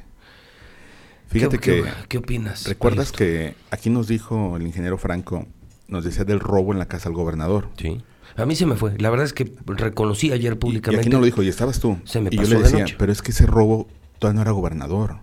[1.30, 1.82] Fíjate ¿Qué, que...
[1.82, 2.66] qué- qué opinas?
[2.66, 5.46] ¿Recuerdas que aquí nos dijo el ingeniero Franco,
[5.88, 7.68] nos decía del robo en la casa del gobernador?
[7.76, 8.02] Sí.
[8.36, 8.96] A mí se me fue.
[8.98, 11.00] La verdad es que reconocí ayer Y, y públicamente.
[11.06, 11.98] aquí no lo dijo, y estabas tú.
[12.04, 12.96] Se me y yo pasó le de decía, noche.
[12.98, 13.88] pero es que ese robo
[14.18, 15.16] todavía no era gobernador.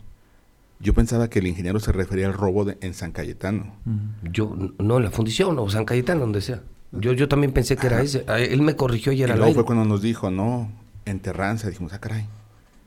[0.80, 3.76] Yo pensaba que el ingeniero se refería al robo de- en San Cayetano.
[3.86, 4.32] Ujú.
[4.32, 6.62] Yo, no en la fundición o San Cayetano, donde sea.
[6.92, 8.26] Yo, yo también pensé que era ese.
[8.38, 10.72] Él me corrigió Y ayer al luego fue cuando nos dijo, no,
[11.06, 11.68] en Terranza.
[11.70, 12.28] Dijimos, ah, caray,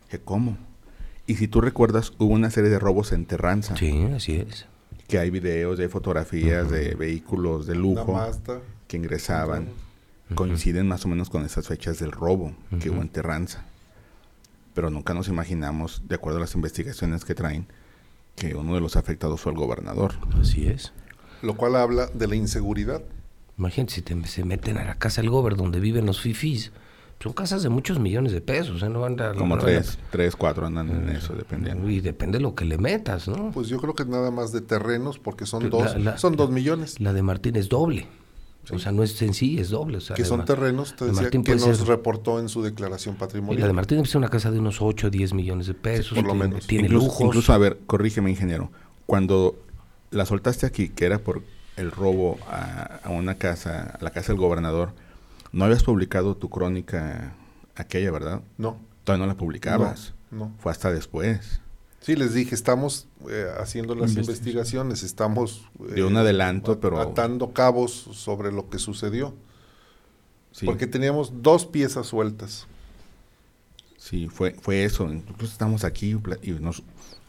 [0.09, 0.57] ¿qué cómo?
[1.31, 3.77] Y si tú recuerdas, hubo una serie de robos en Terranza.
[3.77, 4.67] Sí, así es.
[5.07, 8.19] Que hay videos, hay fotografías de vehículos de lujo
[8.89, 9.69] que ingresaban.
[10.35, 13.65] Coinciden más o menos con esas fechas del robo que hubo en Terranza.
[14.75, 17.67] Pero nunca nos imaginamos, de acuerdo a las investigaciones que traen,
[18.37, 20.15] que uno de los afectados fue el gobernador.
[20.41, 20.93] Así es.
[21.43, 23.03] Lo cual habla de la inseguridad.
[23.59, 26.73] Imagínate si te- se meten a la casa del gober donde viven los fifís.
[27.23, 28.89] Son casas de muchos millones de pesos, ¿eh?
[28.89, 31.89] No van a, Como no tres, tres, cuatro andan en eso, dependiendo.
[31.91, 33.51] Y depende de lo que le metas, ¿no?
[33.53, 36.51] Pues yo creo que nada más de terrenos, porque son La- dos, la- son dos
[36.51, 36.99] millones.
[36.99, 38.07] La de Martín es doble.
[38.73, 39.99] O sea, no es sencilla, es doble.
[39.99, 42.63] O sea, que son terrenos, te de decía, Martín que nos ser- reportó en su
[42.63, 43.73] declaración y la de patrimonial.
[43.75, 46.15] Martín es una casa de unos 8 o 10 millones de pesos.
[46.17, 46.67] por lo tiene- menos.
[46.67, 47.27] Tiene incluso, lujos.
[47.27, 48.71] incluso, a ver, corrígeme, ingeniero.
[49.07, 49.57] Cuando
[50.11, 51.43] la soltaste aquí, que era por
[51.77, 54.93] el robo a, a una casa, a la casa del gobernador,
[55.53, 57.35] no habías publicado tu crónica
[57.77, 58.43] aquella, ¿verdad?
[58.59, 60.15] No, Todavía no la publicabas.
[60.31, 60.53] no.
[60.59, 61.61] Fue hasta después.
[62.01, 67.53] Sí, les dije, estamos eh, haciendo las investigaciones, estamos eh, De un adelanto, pero- atando
[67.53, 69.35] cabos sobre lo que sucedió,
[70.53, 72.67] Sí, porque teníamos dos piezas sueltas.
[73.99, 75.11] sí fue, fue eso.
[75.13, 76.83] Incluso estamos aquí y nos,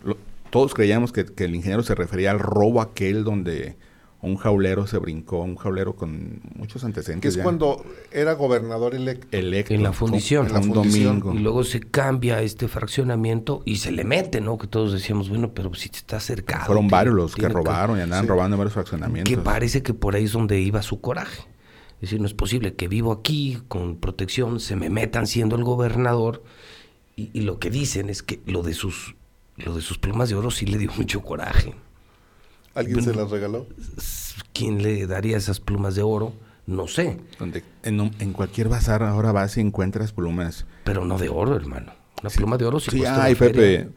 [0.03, 0.17] lo-
[0.49, 3.75] todos creíamos que, que el ingeniero se refería al robo aquel donde
[4.23, 7.21] un jaulero se brincó, un jaulero con muchos antecedentes.
[7.21, 7.43] Que es ya.
[7.43, 9.27] cuando era gobernador electo.
[9.36, 9.73] Electo.
[9.73, 10.47] En la fundición.
[10.47, 11.19] En la un fundición.
[11.19, 11.39] domingo.
[11.39, 14.57] Y luego se cambia este fraccionamiento y se le mete, ¿no?
[14.57, 16.65] Que todos decíamos, bueno, pero si está cercado.
[16.67, 18.29] Fueron tiene- varios los que robaron y andaban sí.
[18.29, 19.29] robando en varios fraccionamientos.
[19.34, 21.41] Que parece que por ahí es donde iba su coraje.
[21.95, 25.63] Es decir, no es posible que vivo aquí con protección, se me metan siendo el
[25.63, 26.43] gobernador.
[27.15, 29.15] Y, y lo que dicen es que lo de sus
[29.57, 31.73] lo de sus plumas de oro sí le dio mucho coraje.
[32.75, 33.67] ¿Alguien se las regaló?
[34.53, 36.34] ¿Quién le daría esas plumas de oro?
[36.67, 40.65] No sé, Donde en, un- en cualquier bazar ahora vas y encuentras plumas.
[40.84, 41.93] pero no de oro, hermano.
[42.21, 43.34] Una pluma de oro sí, Sí, cuesta ay.
[43.34, 43.89] Pepe.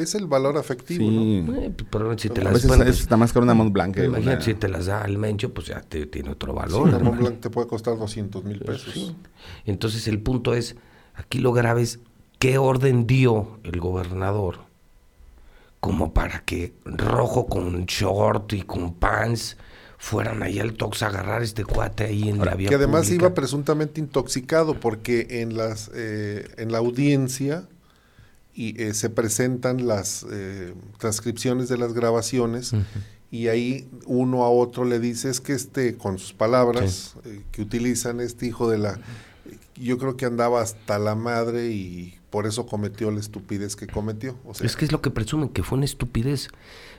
[0.00, 1.20] Es el valor afectivo, ¿no?
[1.20, 1.44] Sí.
[1.60, 3.70] Eh, pero si te A las veces bueno, eso pues, está más caro una Mont
[3.70, 3.98] Blanc.
[3.98, 6.88] imagínate una- si te las da el mencho, pues ya te, tiene otro Sí, valor.
[6.88, 7.04] hermano.
[7.04, 8.94] Mont Blanc te puede costar 200 mil pesos.
[8.94, 9.14] Sí.
[9.66, 10.76] Entonces el punto es,
[11.14, 12.00] aquí lo grave es
[12.38, 14.60] qué orden dio el gobernador
[15.86, 19.56] como para que rojo con short y con pants
[19.98, 23.02] fueran ahí al Tox a agarrar este cuate ahí en Ahora, la vía Que además
[23.02, 23.26] pública.
[23.26, 27.68] iba presuntamente intoxicado porque en las eh, en la audiencia
[28.52, 32.72] y eh, se presentan las eh, transcripciones de las grabaciones
[33.30, 37.14] y ahí uno a otro le dice es que este con sus palabras
[37.52, 38.98] que utilizan este hijo de la
[39.76, 44.36] yo creo que andaba hasta la madre y por eso cometió la estupidez que cometió.
[44.44, 46.50] O sea, Es que es lo que presumen, que fue una estupidez.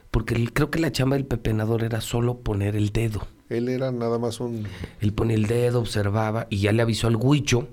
[0.10, 3.28] Porque el- creo que la chamba del pepenador era solo poner el dedo.
[3.50, 4.66] él era nada más un
[5.00, 7.68] Él ponía el dedo, observaba y ya le avisó al huicho.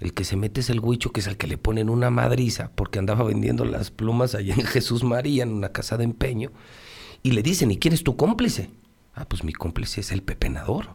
[0.00, 2.70] El que se mete es el huicho, que es al que le ponen una madriza,
[2.74, 6.50] porque andaba vendiendo las plumas allá en Jesús María, en una casa de empeño.
[7.22, 8.70] Y le dicen, ¿y quién es tu cómplice?
[9.14, 10.94] Ah, pues mi cómplice es el pepenador.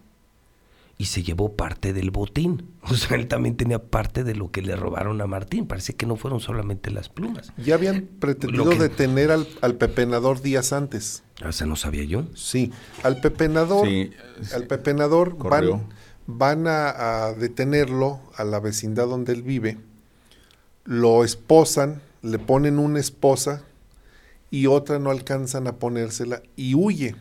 [0.99, 2.71] Y se llevó parte del botín.
[2.89, 5.67] O sea, él también tenía parte de lo que le robaron a Martín.
[5.67, 7.51] Parece que no fueron solamente las plumas.
[7.57, 11.23] ya habían pretendido que- detener al, al pepenador días antes.
[11.45, 12.23] O sea, no sabía yo.
[12.33, 12.71] Sí,
[13.03, 14.11] al pepenador, Sí,
[14.55, 15.81] al pepenador Corrió.
[16.27, 19.77] van, van a, a detenerlo a la vecindad donde él vive,
[20.85, 23.63] lo esposan, le ponen una esposa
[24.49, 27.15] y otra no alcanzan a ponérsela y huye.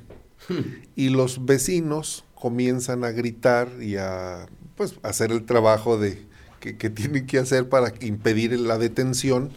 [0.95, 4.47] Y los vecinos comienzan a gritar y a
[4.77, 6.25] pues hacer el trabajo de
[6.61, 9.51] que, que tienen que hacer para impedir la detención.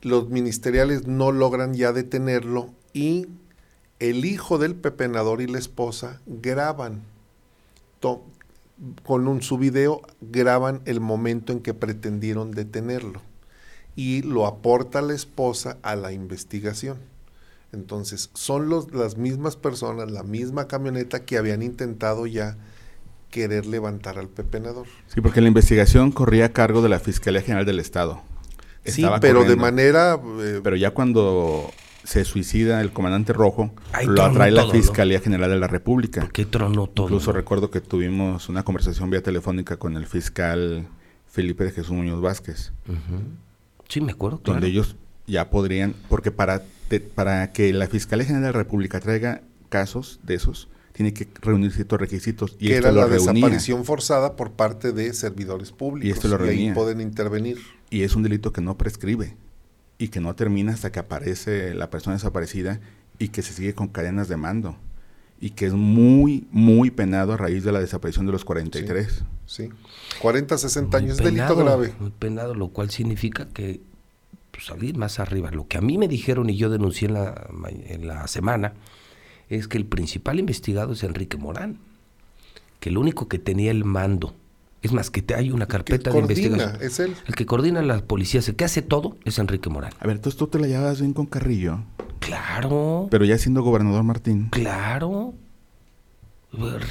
[0.00, 3.26] Los ministeriales no logran ya detenerlo y
[3.98, 7.02] el hijo del pepenador y la esposa graban
[9.02, 13.20] con un su video graban el momento en que pretendieron detenerlo
[13.96, 16.98] y lo aporta la esposa a la investigación.
[17.72, 22.56] Entonces, son los, las mismas personas, la misma camioneta que habían intentado ya
[23.30, 24.86] querer levantar al pepenador.
[25.08, 28.22] Sí, porque la investigación corría a cargo de la Fiscalía General del Estado.
[28.84, 30.18] Sí, pero de manera...
[30.40, 31.70] eh, Pero ya cuando
[32.04, 33.70] se suicida el comandante rojo,
[34.06, 34.80] lo atrae la todo, ¿no?
[34.80, 36.22] Fiscalía General de la República.
[36.22, 37.08] ¿Por qué tronó todo?
[37.08, 37.36] Incluso no?
[37.36, 40.88] recuerdo que tuvimos una conversación vía telefónica con el fiscal
[41.26, 42.72] Felipe de Jesús Muñoz Vázquez.
[43.88, 44.38] Sí, me acuerdo.
[44.38, 44.54] claro.
[44.54, 44.96] donde ellos
[45.28, 50.18] ya podrían, porque para, te- para que la Fiscalía General de la República traiga casos
[50.24, 52.56] de esos, tiene que reunir ciertos requisitos.
[52.58, 53.32] Y que esto era lo la reunía.
[53.32, 56.08] desaparición forzada por parte de servidores públicos.
[56.08, 57.58] Y esto lo ahí pueden intervenir.
[57.90, 59.36] Y es un delito que no prescribe
[59.98, 62.80] y que no termina hasta que aparece la persona desaparecida
[63.18, 64.76] y que se sigue con cadenas de mando
[65.40, 69.22] y que es muy, muy penado a raíz de la desaparición de los 43.
[69.46, 69.68] Sí.
[70.20, 71.94] 40, 60 Muy años, delito penado, grave.
[72.00, 73.80] Muy penado, lo cual significa que
[74.58, 75.52] pues, salir más arriba.
[75.52, 77.48] Lo que a mí me dijeron y yo denuncié en la,
[77.86, 78.72] en la semana
[79.48, 81.78] es que el principal investigado es Enrique Morán,
[82.80, 84.34] que el único que tenía el mando,
[84.82, 86.82] es más, que te, hay una Que carpeta de investigación.
[86.82, 87.14] es él.
[87.28, 89.92] El que coordina las policías, el que hace todo, es Enrique Morán.
[90.00, 91.78] A ver, entonces tú te la llevas bien con Carrillo.
[92.18, 93.06] Claro.
[93.12, 94.48] Pero ya siendo gobernador Martín.
[94.50, 95.34] Claro.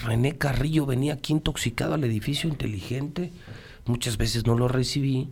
[0.05, 3.33] René Carrillo venía aquí intoxicado al edificio inteligente.
[3.85, 5.29] Muchas veces no lo recibí.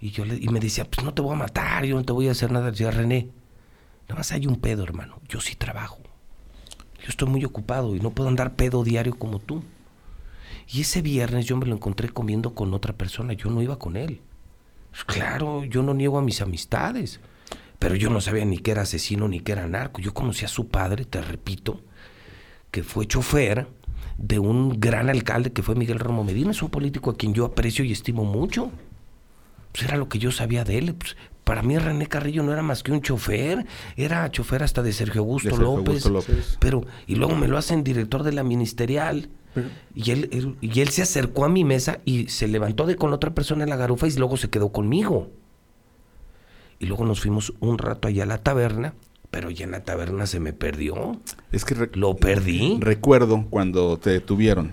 [0.00, 2.12] Y yo le, y me decía, pues no te voy a matar, yo no te
[2.12, 2.70] voy a hacer nada.
[2.70, 3.28] Decía, René,
[4.08, 5.20] nada más hay un pedo, hermano.
[5.28, 6.00] Yo sí trabajo.
[6.98, 9.62] Yo estoy muy ocupado y no puedo andar pedo diario como tú.
[10.68, 13.34] Y ese viernes yo me lo encontré comiendo con otra persona.
[13.34, 14.20] Yo no iba con él.
[14.90, 17.20] Pues claro, yo no niego a mis amistades.
[17.78, 20.00] Pero yo no sabía ni que era asesino ni que era narco.
[20.00, 21.82] Yo conocí a su padre, te repito,
[22.70, 23.66] que fue chofer
[24.16, 26.52] de un gran alcalde que fue Miguel Romo Medina.
[26.52, 28.70] Es un político a quien yo aprecio y estimo mucho.
[29.74, 30.94] Pues era lo que yo sabía de él.
[30.94, 34.92] Pues para mí René Carrillo no era más que un chofer, era chofer hasta de
[34.92, 36.56] Sergio Augusto, De Sergio López, Augusto López.
[36.60, 39.28] Pero, y luego me lo hacen director de la ministerial.
[39.52, 42.96] Pero- y él, él- y él se acercó a mi mesa y se levantó de
[42.96, 45.30] con otra persona en la garufa y luego se quedó conmigo.
[46.78, 48.94] Y luego nos fuimos un rato allá a la taberna,
[49.30, 51.20] pero ya en la taberna se me perdió.
[51.52, 52.78] Es que Lo perdí.
[52.80, 54.72] recuerdo cuando te detuvieron.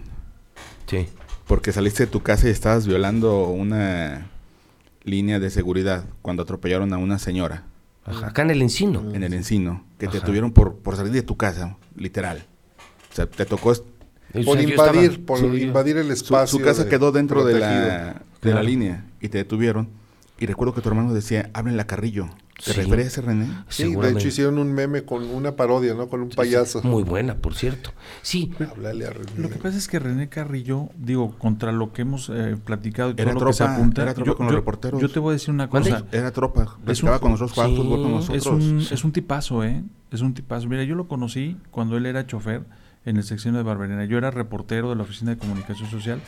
[0.87, 1.07] Sí.
[1.47, 4.27] Porque saliste de tu casa y estabas violando una
[5.03, 7.63] línea de seguridad cuando atropellaron a una señora
[8.05, 9.13] Ajá, acá en el encino.
[9.13, 9.83] en el encino.
[9.97, 10.19] Que te Ajá.
[10.19, 12.43] detuvieron por, por salir de tu casa, literal.
[13.11, 13.73] O sea, te tocó...
[13.75, 13.83] Su,
[14.45, 15.45] Por invadir, estaba- por sí.
[15.63, 16.61] invadir el su espacio.
[16.63, 18.57] casa de- quedó dentro de la, de Claro.
[18.57, 19.89] la línea y te detuvieron.
[20.39, 22.29] Y recuerdo que tu hermano decía, háblenle a Carrillo.
[22.63, 22.81] ¿Te Sí.
[22.81, 23.47] refería a ese René?
[23.69, 26.07] Sí, de hecho hicieron un meme con una parodia, ¿no?
[26.07, 26.81] Con un payaso.
[26.83, 27.91] Muy buena, por cierto.
[28.21, 29.31] Sí, Háblale a René.
[29.37, 33.13] Lo que pasa es que René Carrillo, digo, contra lo que hemos eh, platicado y
[33.15, 35.01] todo Era lo que se tropa, apunta, era tropa con los reporteros.
[35.01, 36.03] yo te voy a decir una cosa.
[36.11, 36.77] Era tropa.
[36.85, 38.37] Platicaba con nosotros, jugaba sí, fútbol con nosotros.
[38.37, 39.83] Es un, es un tipazo, ¿eh?
[40.11, 40.67] Es un tipazo.
[40.67, 42.63] Mira, yo lo conocí cuando él era chofer
[43.05, 44.05] en el sección de Barberena.
[44.05, 46.21] Yo era reportero de la Oficina de Comunicación Social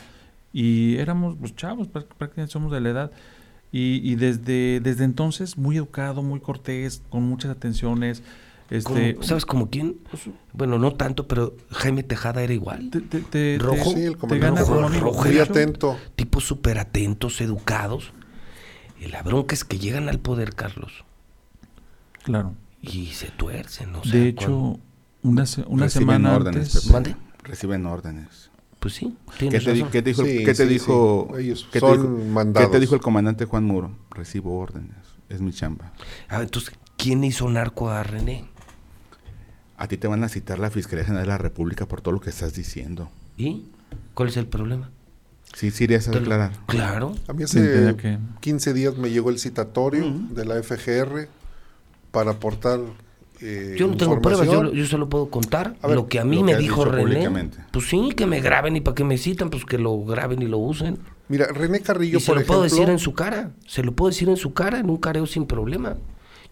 [0.52, 3.10] y éramos pues, chavos, práct- prácticamente somos de la edad.
[3.76, 8.22] Y, y desde, desde entonces, muy educado, muy cortés, con muchas atenciones.
[8.70, 9.96] Este, como- ¿sabes como quién?
[10.52, 12.90] Bueno, no tanto, pero Jaime Tejada era igual.
[12.90, 13.90] te, te- te- Rojo.
[13.92, 15.04] te- Sí, el te comandante gana como Rojo, amigo.
[15.06, 15.98] Rojo, Muy atento.
[16.14, 18.12] Tipos súper atentos, educados.
[19.00, 21.04] Y la bronca es que llegan al poder, Carlos,
[22.22, 22.54] Claro.
[22.80, 23.92] y se tuercen.
[23.96, 24.80] O sea, de hecho, cuando-
[25.24, 26.80] una, se- una Reciben semana órdenes, antes...
[26.82, 26.92] Pepe.
[26.92, 27.16] ¿Mande?
[27.42, 28.50] Reciben órdenes.
[28.84, 29.88] Pues sí, ¿Qué te, razón.
[29.90, 31.42] qué te dijo, el- Sí, qué te sí, dijo, sí.
[31.42, 32.68] Ellos qué te dijo- mandados.
[32.68, 33.96] qué te dijo el comandante Juan Muro?
[34.10, 34.94] Recibo órdenes.
[35.30, 35.94] Es mi chamba.
[36.28, 38.44] Ah, entonces, ¿quién hizo narco a René?
[39.78, 42.20] A ti te van a citar la Fiscalía General de la República por todo lo
[42.20, 43.08] que estás diciendo.
[43.38, 43.64] ¿Y
[44.12, 44.90] cuál es el problema?
[45.54, 46.52] Sí, sí irías a declarar.
[46.66, 47.14] Claro.
[47.26, 51.28] A mí Entendía hace que- 15 días me llegó el citatorio de la FGR
[52.10, 52.80] para aportar
[53.40, 56.42] eh, Yo no tengo pruebas, yo, yo solo puedo contar ver, lo que a mí
[56.42, 57.50] me dijo René.
[57.70, 60.46] Pues sí, que me graben y para que me citan, pues que lo graben y
[60.46, 60.98] lo usen.
[61.28, 63.92] Mira, René Carrillo, Y se por lo ejemplo, puedo decir en su cara, se lo
[63.92, 65.96] puedo decir en su cara, en un careo sin problema.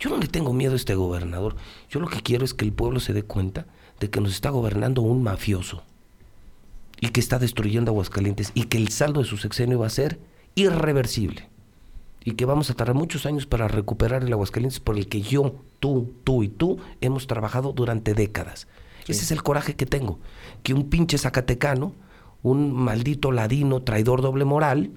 [0.01, 1.55] Yo no le tengo miedo a este gobernador.
[1.88, 3.66] Yo lo que quiero es que el pueblo se dé cuenta
[4.01, 5.85] de que nos está gobernando un mafioso
[7.01, 10.18] y que está destruyendo Aguascalientes y que el saldo de su sexenio va a ser
[10.55, 11.52] irreversible
[12.24, 15.56] y que vamos a tardar muchos años para recuperar el Aguascalientes por el que yo,
[15.80, 18.66] tú, tú y tú hemos trabajado durante décadas.
[19.08, 20.20] Ese es el coraje que tengo,
[20.62, 21.94] que un pinche zacatecano,
[22.42, 24.90] un maldito ladino traidor doble moral,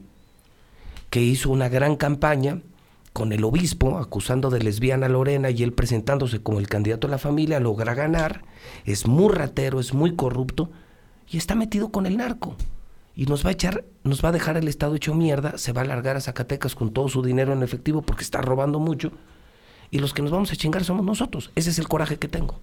[1.09, 2.61] que hizo una gran campaña
[3.13, 7.11] con el obispo acusando de lesbiana a Lorena y él presentándose como el candidato de
[7.11, 8.43] la familia, logra ganar,
[8.83, 10.69] es muy ratero, es muy corrupto
[11.29, 12.57] y está metido con el narco.
[13.15, 15.81] Y nos va a echar, nos va a dejar el estado hecho mierda, se va
[15.81, 19.11] a largar a Zacatecas con todo su dinero en efectivo porque está robando mucho.
[19.89, 21.51] Y los que nos vamos a chingar somos nosotros.
[21.55, 22.59] Ese es el coraje que tengo.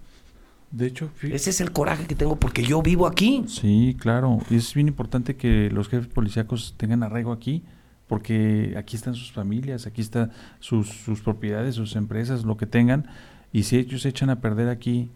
[0.70, 3.44] De hecho, Ese es el coraje que tengo porque yo vivo aquí.
[3.46, 4.38] Sí, claro.
[4.50, 7.62] Y es bien importante que los jefes policíacos tengan arraigo aquí,
[8.06, 13.06] porque aquí están sus familias, aquí están sus, sus propiedades, sus empresas, lo que tengan.
[13.52, 15.10] Y si ellos echan a perder aquí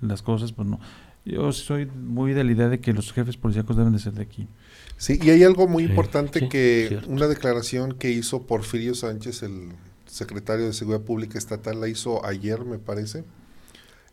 [0.00, 0.78] las cosas, pues no.
[1.24, 4.22] Yo soy muy de la idea de que los jefes policíacos deben de ser de
[4.22, 4.48] aquí.
[4.96, 7.06] Sí, y hay algo muy Sí, importante sí, que cierto.
[7.06, 9.76] una declaración que hizo Porfirio Sánchez, el
[10.06, 13.24] secretario de Seguridad Pública Estatal, la hizo ayer, me parece.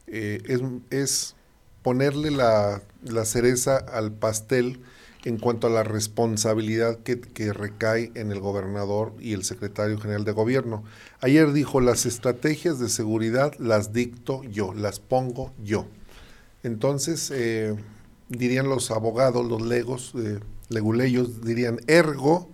[0.07, 1.35] Eh, es, es
[1.81, 4.81] ponerle la, la cereza al pastel
[5.23, 10.23] en cuanto a la responsabilidad que, que recae en el gobernador y el secretario general
[10.25, 10.83] de gobierno.
[11.21, 15.87] Ayer dijo, las estrategias de seguridad las dicto yo, las pongo yo.
[16.65, 17.75] Entonces, eh,
[18.28, 22.49] dirían los abogados, los legos, eh, leguleyos, dirían, ergo,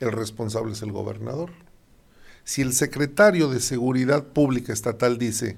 [0.00, 1.50] el responsable es el gobernador.
[2.42, 5.56] Si el secretario de Seguridad Pública Estatal dice,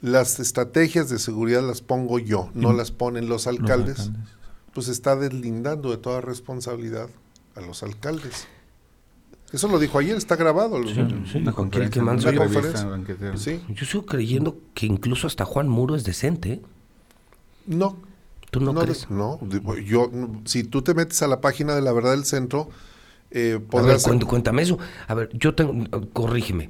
[0.00, 4.10] las estrategias de seguridad las pongo yo, no las ponen los los alcaldes,
[4.72, 7.10] pues está deslindando de toda responsabilidad
[7.54, 8.46] a los alcaldes.
[9.52, 10.82] Eso lo dijo ayer, está grabado.
[10.86, 10.94] Sí,
[11.30, 12.84] sí, Una cualquier que Una conferencia.
[12.86, 13.36] banquetera.
[13.36, 16.52] Sí, Yo sigo creyendo que incluso hasta Juan Muro es decente.
[16.54, 16.62] ¿eh?
[17.66, 17.96] no.
[18.50, 19.08] ¿Tú no, no, crees?
[19.08, 20.10] no, digo, yo,
[20.44, 22.68] si tú te metes a la página de la verdad del centro,
[23.30, 24.06] eh, A ver, podrás...
[24.06, 24.78] cuént- cuéntame eso.
[25.08, 25.72] A ver, yo tengo,
[26.12, 26.68] corrígeme.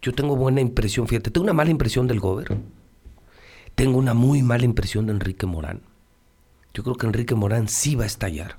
[0.00, 2.56] Yo tengo buena impresión, fíjate, tengo una mala impresión del gobierno.
[3.74, 5.82] Tengo una muy mala impresión de Enrique Morán.
[6.72, 8.56] Yo creo que Enrique Morán sí va a estallar.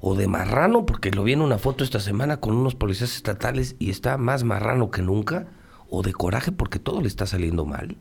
[0.00, 3.74] O de marrano, porque lo vi en una foto esta semana con unos policías estatales
[3.78, 5.48] y está más marrano que nunca.
[5.90, 7.96] O de coraje porque todo le está saliendo mal.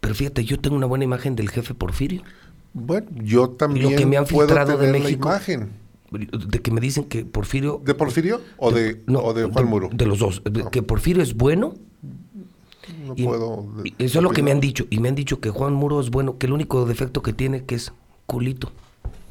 [0.00, 2.22] Pero fíjate, yo tengo una buena imagen del jefe Porfirio.
[2.72, 5.70] Bueno, yo también que me han puedo filtrado de la México- imagen.
[6.10, 9.90] De que me dicen que Porfirio ¿De Porfirio o de, no, o de Juan Muro?
[9.92, 10.42] De los dos.
[10.50, 10.70] No.
[10.70, 11.74] Que Porfirio es bueno.
[13.04, 13.66] No y- puedo...
[13.84, 14.86] y eso es lo que me han dicho.
[14.90, 17.64] Y me han dicho que Juan Muro es bueno, que el único defecto que tiene
[17.64, 17.92] que es
[18.26, 18.70] culito.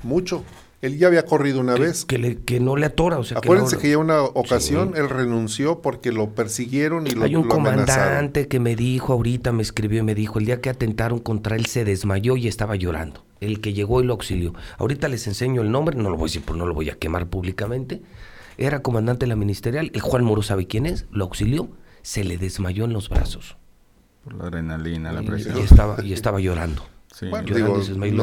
[0.04, 0.44] Mucho.
[0.84, 2.06] Él ya había corrido una Que, vez.
[2.06, 3.18] que, le- que no le atora.
[3.18, 5.00] O sea, Acuérdense no- que ya una ocasión Sí.
[5.00, 7.86] él renunció porque lo persiguieron y lo, Hay un lo amenazaron.
[7.86, 11.56] comandante que me dijo, ahorita me escribió y me dijo, el día que atentaron contra
[11.56, 13.24] él se desmayó y estaba llorando.
[13.40, 14.54] El que llegó y lo auxilió.
[14.78, 16.96] Ahorita les enseño el nombre, no lo voy a decir, pues no lo voy a
[16.96, 18.02] quemar públicamente.
[18.58, 21.70] Era comandante de la ministerial, el Juan Muro sabe quién es, lo auxilió,
[22.02, 23.56] se le desmayó en los brazos.
[24.24, 25.58] Por la adrenalina, la Y, presión.
[25.58, 26.84] y estaba, y estaba llorando.
[27.14, 27.28] Sí.
[27.30, 27.80] Bueno, Llorando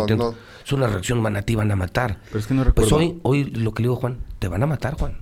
[0.06, 0.34] digo, no-.
[0.64, 2.20] Es una reacción manativa, van a matar.
[2.26, 2.90] Pero es que no recuerdo.
[2.90, 5.18] Pues hoy, hoy lo que le digo, Juan, te van a matar, Juan.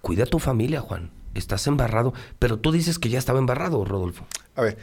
[0.00, 1.10] Cuida a tu familia, Juan.
[1.34, 2.14] Estás embarrado.
[2.38, 4.26] Pero tú dices que ya estaba embarrado, Rodolfo.
[4.56, 4.78] A ver,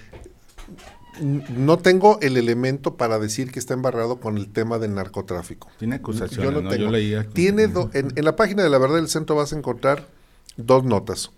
[1.22, 5.68] no tengo el elemento para decir que está embarrado con el tema del narcotráfico.
[5.78, 6.70] Tiene acusaciones, Yo no ¿no?
[6.70, 6.86] tengo.
[6.86, 7.28] Yo leía.
[7.28, 10.08] Tiene do- en, en la página de la verdad del centro vas a encontrar
[10.56, 11.32] dos notas.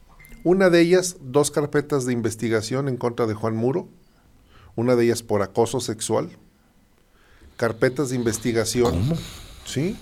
[0.44, 3.88] Una de ellas, dos carpetas de investigación en contra de Juan Muro.
[4.76, 6.30] Una de ellas por acoso sexual.
[7.62, 8.90] Carpetas de investigación.
[8.92, 9.16] ¿Cómo?
[9.66, 9.96] Sí.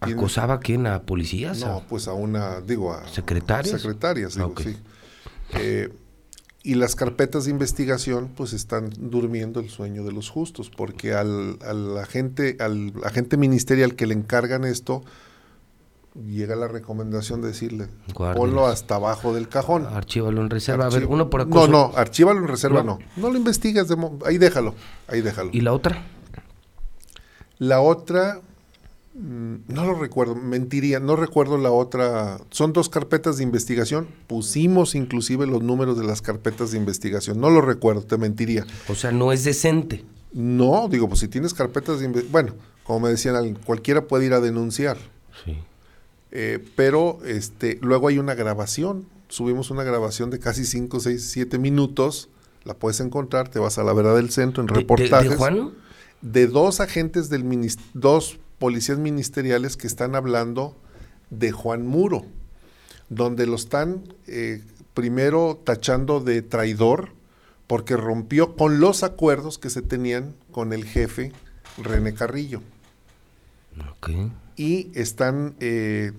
[0.00, 0.84] ¿Acosaba a quién?
[0.88, 1.60] ¿A policías?
[1.60, 3.80] No, pues a una, digo, a ¿Secretarias?
[3.80, 4.62] secretarias, digo, Ok.
[4.62, 4.76] sí.
[5.54, 5.90] Eh,
[6.64, 11.58] y las carpetas de investigación, pues están durmiendo el sueño de los justos, porque al,
[11.64, 15.04] al agente, al agente ministerial que le encargan esto,
[16.26, 19.86] llega la recomendación de decirle, ponlo hasta abajo del cajón.
[19.86, 20.86] Archívalo en reserva.
[20.86, 21.68] A ver, uno por acoso.
[21.68, 22.98] No, no, archívalo en reserva, No.
[22.98, 23.22] no.
[23.22, 24.74] No, lo investigas, de mo- ahí déjalo,
[25.06, 25.50] ahí déjalo.
[25.52, 26.04] ¿Y la otra?
[27.58, 28.40] La otra,
[29.14, 32.38] mm, no lo recuerdo, mentiría, no recuerdo la otra.
[32.50, 34.06] Son dos carpetas de investigación.
[34.26, 37.40] Pusimos inclusive los números de las carpetas de investigación.
[37.40, 38.64] No lo recuerdo, te mentiría.
[38.88, 40.04] O sea, no es decente.
[40.32, 44.26] No, digo, pues si tienes carpetas de investigación, bueno, como me decían, alguien, cualquiera puede
[44.26, 44.98] ir a denunciar.
[45.44, 45.58] Sí.
[46.30, 49.06] Eh, pero este, luego hay una grabación.
[49.28, 52.28] Subimos una grabación de casi 5, 6, 7 minutos.
[52.64, 55.36] La puedes encontrar, te vas a la verdad del centro en ¿De- de- reportajes ¿De,
[55.36, 55.70] Juan?
[56.22, 57.44] De dos agentes del
[57.94, 60.76] dos policías ministeriales que están hablando
[61.30, 62.24] de Juan Muro,
[63.08, 64.62] donde lo están eh,
[64.94, 67.10] primero tachando de traidor
[67.66, 71.32] porque rompió con los acuerdos que se tenían con el jefe
[71.76, 72.62] René Carrillo
[73.92, 74.10] Ok.
[74.56, 76.12] y están eh,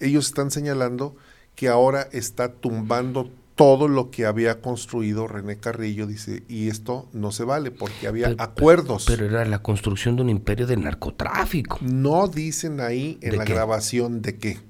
[0.00, 1.16] ellos están señalando
[1.54, 7.32] que ahora está tumbando todo lo que había construido René Carrillo, dice, y esto no
[7.32, 9.04] se vale porque había Pero- acuerdos.
[9.08, 11.78] Pero era la construcción de un imperio de narcotráfico.
[11.82, 13.52] No dicen ahí en ¿De la qué?
[13.54, 14.60] grabación de qué.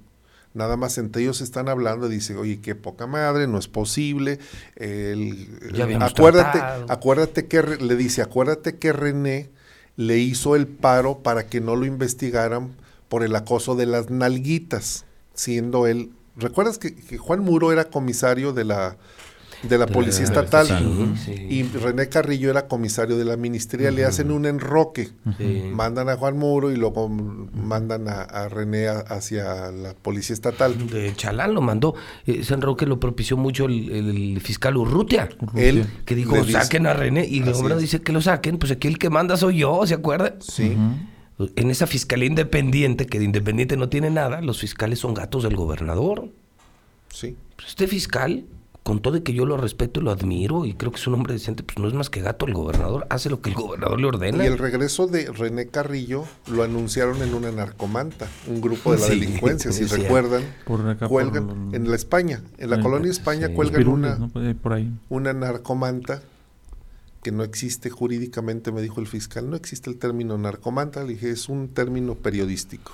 [0.54, 4.38] Nada más entre ellos están hablando, dice, oye, qué poca madre, no es posible.
[4.76, 5.48] el-
[6.00, 6.86] acuérdate, tratado.
[6.88, 9.50] acuérdate que le dice, acuérdate que René
[9.96, 12.70] le hizo el paro para que no lo investigaran
[13.10, 16.10] por el acoso de las nalguitas, siendo él.
[16.38, 18.96] ¿Recuerdas que, que Juan Muro era comisario de la
[19.64, 20.66] de la De policía la- estatal?
[20.68, 21.46] Sí, sí.
[21.50, 25.64] Y René Carrillo era comisario de la ministerial, le hacen un enroque Sí.
[25.72, 30.86] mandan a Juan Muro y luego mandan a, a René a- hacia la policía estatal.
[30.88, 31.96] De Chalán lo mandó.
[32.24, 35.28] Eh, San Roque lo propició mucho el, el fiscal Urrutia.
[35.56, 37.26] Él Que dijo, dice- saquen a René.
[37.26, 38.58] Y el hombre dice que lo saquen.
[38.58, 40.36] Pues aquí el que manda soy yo, ¿se acuerda?
[40.38, 40.76] Sí,
[41.56, 45.56] En esa fiscalía independiente, que de independiente no tiene nada, los fiscales son gatos del
[45.56, 46.28] gobernador.
[47.12, 47.36] sí.
[47.56, 48.44] Pues este fiscal,
[48.84, 51.14] con todo de que yo lo respeto y lo admiro y creo que es un
[51.14, 53.04] hombre decente, pues no es más que gato el gobernador.
[53.10, 54.44] Hace lo que el gobernador le ordena.
[54.44, 59.06] Y el regreso de René Carrillo lo anunciaron en una narcomanta, un grupo de la
[59.06, 60.42] Sí, delincuencia, si recuerdan.
[60.64, 62.82] Por acá, por cuelgan los- en la España, en la Sí.
[62.82, 63.54] colonia España Sí.
[63.54, 64.28] cuelgan Pirules, una, ¿no?
[64.28, 64.92] Por ahí- Por ahí.
[65.08, 66.22] una narcomanta
[67.28, 71.28] que no existe jurídicamente, me dijo el fiscal, no existe el término narcomanta, le dije,
[71.30, 72.92] es un término periodístico.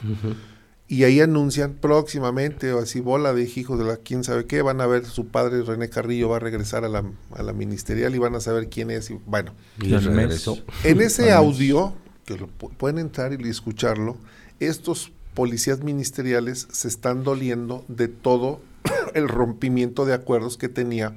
[0.89, 4.80] Y ahí anuncian próximamente, o así bola de hijos de la quién sabe qué, van
[4.80, 7.05] a ver su padre René Carrillo va a regresar a la,
[7.37, 9.09] a la ministerial y van a saber quién es.
[9.11, 10.59] Y, bueno, Y regresó.
[10.82, 11.95] en ese audio,
[12.26, 14.16] que lo pu- pueden entrar y escucharlo,
[14.59, 18.61] estos policías ministeriales se están doliendo de todo
[19.14, 21.14] el rompimiento de acuerdos que tenía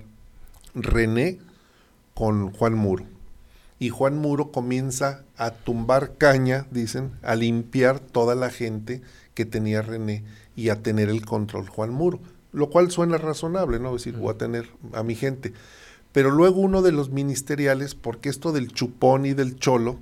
[0.76, 1.40] René
[2.18, 3.06] con Juan Muro.
[3.78, 9.04] Y Juan Muro comienza a tumbar caña, dicen, a limpiar toda la gente
[9.36, 10.24] que tenía René
[10.56, 12.20] y a tener el control Juan Muro.
[12.54, 13.96] Lo cual suena razonable, ¿no?
[13.96, 15.54] Es decir, voy a tener a mi gente.
[16.12, 20.00] Pero luego uno de los ministeriales, porque esto del chupón y del cholo,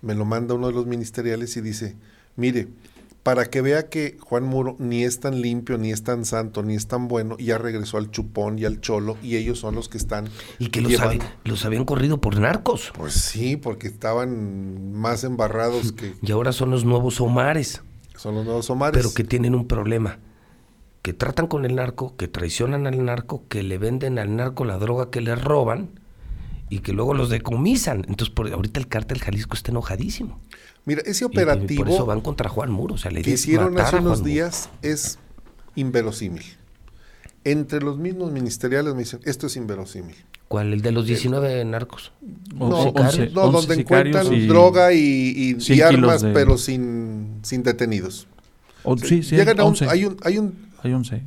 [0.00, 1.94] me lo manda uno de los ministeriales y dice,
[2.36, 2.68] mire,
[3.22, 6.74] para que vea que Juan Muro ni es tan limpio, ni es tan santo, ni
[6.74, 9.98] es tan bueno, ya regresó al chupón y al cholo, y ellos son los que
[9.98, 10.28] están.
[10.58, 12.92] Y que los, habían, los habían corrido por narcos.
[12.96, 16.14] Pues sí, porque estaban más embarrados que.
[16.22, 17.82] Y ahora son los nuevos Omares.
[18.16, 18.96] Son los nuevos Omares.
[18.96, 20.18] Pero que tienen un problema.
[21.02, 24.76] Que tratan con el narco, que traicionan al narco, que le venden al narco la
[24.76, 25.99] droga que le roban
[26.70, 28.06] y que luego los decomisan.
[28.08, 30.40] Entonces, por, ahorita el cártel Jalisco está enojadísimo.
[30.86, 31.82] Mira, ese operativo.
[31.82, 32.94] Y, por eso van contra Juan Muro.
[32.94, 35.18] O sea, le que hicieron hace unos días es
[35.74, 36.44] inverosímil.
[37.42, 40.16] Entre los mismos ministeriales me dicen, esto es inverosímil.
[40.46, 40.72] ¿Cuál?
[40.72, 42.12] ¿El de los 19 narcos?
[42.54, 46.32] No, once, no donde encuentran y droga y, y, y armas, de...
[46.32, 48.26] pero sin, sin detenidos.
[48.82, 50.70] O, sí, sí, Llegan a un, hay un, hay un...
[50.82, 51.22] Hay 11.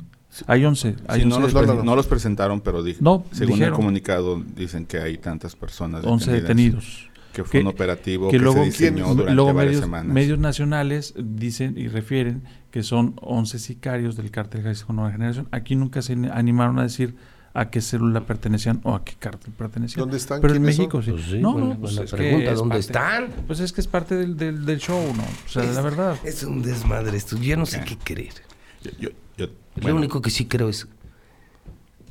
[0.46, 0.96] Hay 11.
[1.06, 3.76] Hay sí, 11 no, los, no, no, los, presentaron, pero dije, no, según dijeron, el
[3.76, 7.08] comunicado dicen que hay tantas personas 11 detenidos.
[7.32, 10.14] Que fue que, un operativo que, que, luego, se diseñó durante luego varias medios, semanas.
[10.14, 15.48] medios nacionales dicen y refieren que son 11 sicarios del cártel Jalisco Nueva Generación.
[15.50, 17.16] Aquí nunca se animaron a decir
[17.52, 20.00] a qué célula pertenecían o a qué cártel pertenecían.
[20.00, 20.40] ¿Dónde están?
[20.40, 21.10] Pero en México sí.
[21.10, 21.38] Pues sí.
[21.40, 23.28] No, buena, no, pues buena es pregunta, que es ¿dónde parte- están?
[23.46, 25.22] Pues es que es parte del, del, del show, ¿no?
[25.22, 26.16] O sea, la verdad.
[26.24, 27.36] Es un desmadre esto.
[27.36, 28.34] Yo no sé qué creer.
[28.82, 30.86] Yo- yo- yo- Lo bueno, único que sí creo es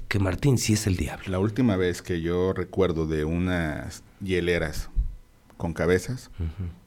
[0.07, 1.25] que Martín sí es el diablo.
[1.29, 4.89] La última vez que yo recuerdo de unas hieleras
[5.57, 6.29] con cabezas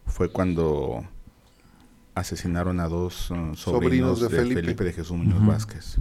[0.06, 1.04] fue cuando
[2.14, 4.60] asesinaron a dos uh, sobrinos, Sobrinos de de, Felipe.
[4.62, 4.84] Felipe.
[4.84, 5.46] de Jesús Muñoz Ujú.
[5.48, 5.96] Vázquez.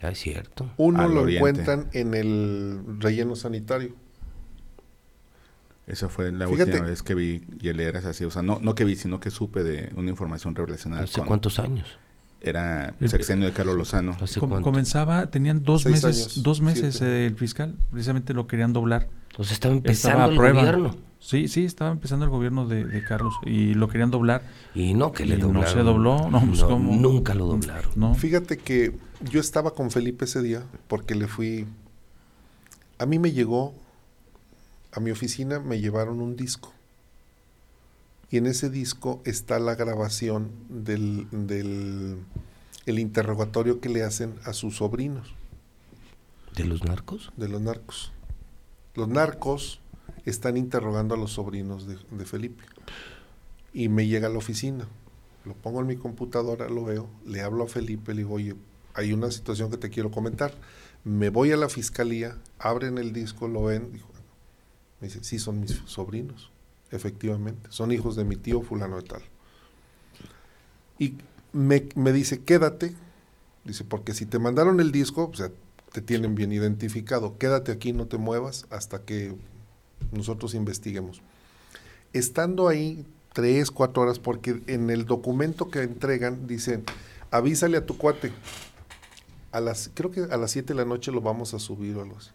[0.00, 0.70] Ah, es cierto.
[0.76, 1.38] Uno Al lo oriente.
[1.50, 3.94] encuentran en el relleno sanitario.
[5.86, 6.70] Esa fue la Fíjate.
[6.70, 8.24] última vez que vi hieleras así.
[8.24, 11.26] O sea, no, no que vi, sino que supe de una información relacionada ¿Hace con...
[11.26, 11.98] cuántos años?
[12.40, 14.16] Era El- sexenio de Carlos Lozano.
[14.62, 19.08] Comenzaba, tenían dos Seis meses, años, dos meses eh, el fiscal, precisamente lo querían doblar.
[19.36, 20.60] Sea, estaba Estaba empezando a el prueba.
[20.60, 20.96] gobierno.
[21.20, 24.42] Sí, sí, estaba empezando el gobierno de, de Carlos y lo querían doblar.
[24.74, 25.72] Y no, que le Y no doblaron.
[25.72, 26.62] se dobló, no, pues.
[26.62, 27.90] Nunca lo doblaron.
[27.96, 28.14] ¿no?
[28.14, 28.94] Fíjate que
[29.30, 31.66] yo estaba con Felipe ese día porque le fui...
[33.00, 33.74] A mí me llegó,
[34.92, 36.72] a mi oficina me llevaron un disco.
[38.30, 42.18] Y en ese disco está la grabación del, del
[42.86, 45.34] el interrogatorio que le hacen a sus sobrinos
[46.54, 47.32] ¿De los narcos?
[47.36, 48.12] de los narcos.
[48.94, 49.80] Los narcos
[50.24, 52.64] están interrogando a los sobrinos de, de Felipe.
[53.72, 54.88] Y me llega a la oficina.
[55.44, 58.56] Lo pongo en mi computadora, lo veo, le hablo a Felipe, le digo, oye,
[58.94, 60.52] hay una situación que te quiero comentar.
[61.04, 63.92] Me voy a la fiscalía, abren el disco, lo ven.
[63.92, 64.08] Dijo,
[65.00, 66.50] me dice, sí, son mis sobrinos,
[66.90, 67.68] efectivamente.
[67.70, 69.22] Son hijos de mi tío fulano de tal.
[70.98, 71.14] Y
[71.52, 72.94] me, me dice, quédate.
[73.64, 75.50] Dice, porque si te mandaron el disco, o sea,
[75.92, 77.38] te tienen bien identificado.
[77.38, 79.34] Quédate aquí, no te muevas hasta que
[80.12, 81.22] nosotros investiguemos.
[82.12, 86.84] Estando ahí tres, cuatro horas, porque en el documento que entregan dicen,
[87.30, 88.32] avísale a tu cuate.
[89.52, 92.02] A las, creo que a las 7 de la noche lo vamos a subir o
[92.02, 92.30] algo así.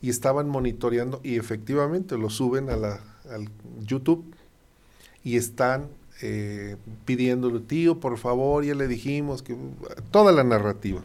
[0.00, 3.00] Y estaban monitoreando y efectivamente lo suben a la,
[3.30, 3.48] al
[3.86, 4.24] YouTube
[5.24, 5.88] y están
[6.22, 9.56] eh, pidiéndole, tío, por favor, ya le dijimos que
[10.10, 11.02] toda la narrativa.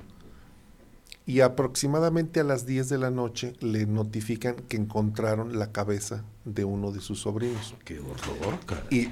[1.28, 6.65] Y aproximadamente a las 10 de la noche le notifican que encontraron la cabeza de
[6.65, 7.73] uno de sus sobrinos.
[7.84, 8.59] Qué horror.
[8.91, 9.09] Y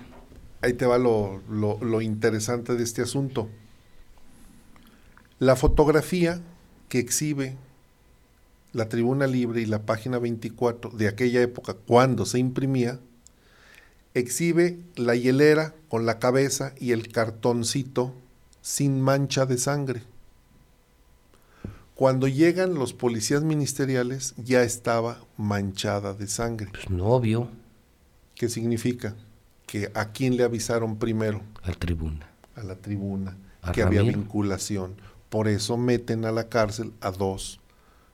[0.61, 3.49] ahí te va lo, lo- lo interesante de este asunto.
[5.39, 6.39] La fotografía
[6.87, 7.57] que exhibe
[8.73, 12.99] la Tribuna Libre y la página 24 de aquella época, cuando se imprimía,
[14.15, 18.13] exhibe la hielera con la cabeza y el cartoncito
[18.61, 20.03] sin mancha de sangre.
[21.95, 26.67] Cuando llegan los policías ministeriales ya estaba manchada de sangre.
[26.71, 27.49] Pues no, obvio,
[28.35, 29.15] ¿Qué significa?
[29.67, 32.27] Que a quién le avisaron primero, al tribuna.
[32.55, 34.95] a la tribuna, A que había vinculación.
[35.29, 37.59] Por eso meten a la cárcel a dos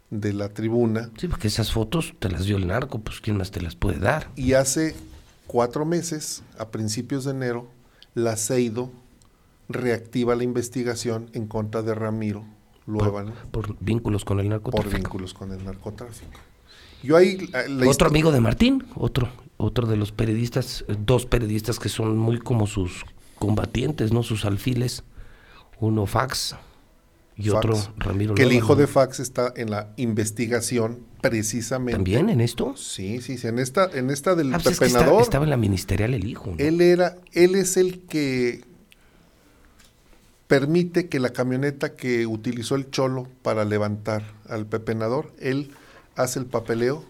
[0.09, 1.11] de la tribuna.
[1.17, 3.99] Sí, porque esas fotos te las dio el narco, pues ¿quién más te las puede
[3.99, 4.29] dar?
[4.35, 4.95] Y hace
[5.47, 7.67] cuatro meses, a principios de enero,
[8.15, 8.91] la CEIDO
[9.67, 12.43] reactiva la investigación en contra de Ramiro
[12.87, 14.95] Luébano Por vínculos con el por, narcotráfico.
[14.97, 16.39] vínculos con el narcotráfico.
[17.03, 17.47] Yo ahí...
[17.51, 22.17] la- la Otro amigo de Martín, otro, otro de los periodistas, dos periodistas que son
[22.17, 23.05] muy como sus
[23.37, 24.23] combatientes, ¿no?
[24.23, 25.03] Sus alfiles.
[25.79, 26.55] Uno Fax
[27.39, 28.81] y Fax, otro Ramiro Que el hijo ¿no?
[28.81, 31.93] de Fax está en la investigación precisamente.
[31.93, 32.75] ¿También en esto?
[32.77, 33.47] Sí, sí, sí.
[33.47, 35.21] En esta, en esta del Ah, pues es que está- pepenador.
[35.23, 36.51] estaba en la ministerial el hijo.
[36.51, 36.55] ¿no?
[36.57, 38.63] Él era, él es el que
[40.47, 45.71] permite que la camioneta que utilizó el cholo para levantar al pepenador, él
[46.15, 47.03] hace el papeleo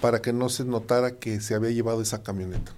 [0.00, 2.72] para que no se notara que se había llevado esa camioneta.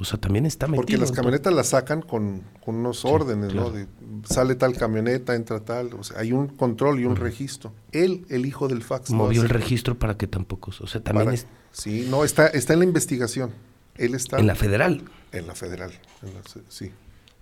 [0.00, 0.80] O sea, también está metido.
[0.82, 3.70] Porque las camionetas las sacan con, con unos órdenes, ¿no?
[3.70, 3.86] De,
[4.24, 7.72] sale tal camioneta, entra tal, o sea, hay un control y un registro.
[7.92, 9.10] Él, el hijo del fax.
[9.10, 10.72] Movió el registro para que tampoco.
[10.80, 13.52] O sea, también Para- es Sí, no, está, está en la investigación.
[13.96, 15.04] Él está en la federal.
[15.32, 15.92] en la federal.
[16.22, 16.90] en la- sí.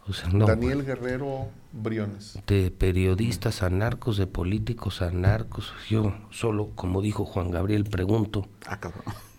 [0.09, 0.47] O sea, no.
[0.47, 2.39] Daniel Guerrero Briones.
[2.47, 5.73] De periodistas a narcos, de políticos a narcos.
[5.89, 8.79] Yo solo, como dijo Juan Gabriel, pregunto, Ah.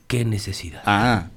[0.08, 0.82] ¿qué necesidad?
[0.86, 1.30] Ah,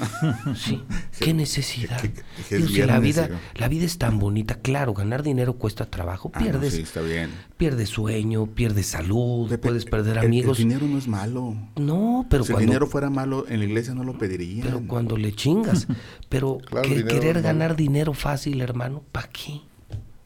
[0.56, 0.82] Sí,
[1.18, 2.00] qué necesidad.
[2.48, 6.44] si la vida, la vida es tan bonita, claro, ganar dinero cuesta trabajo, ah, no,
[6.44, 7.30] pierdes, sí, está bien.
[7.56, 10.58] pierdes sueño, pierdes salud, Dep- puedes perder el- amigos.
[10.58, 11.54] El, dinero no es malo.
[11.76, 14.66] No, pero si el cuando, dinero fuera malo, en la iglesia no lo pedirían.
[14.66, 15.86] pero cuando le chingas,
[16.28, 19.60] pero Claro, que- el dinero querer no- ganar dinero fácil, hermano, ¿para qué?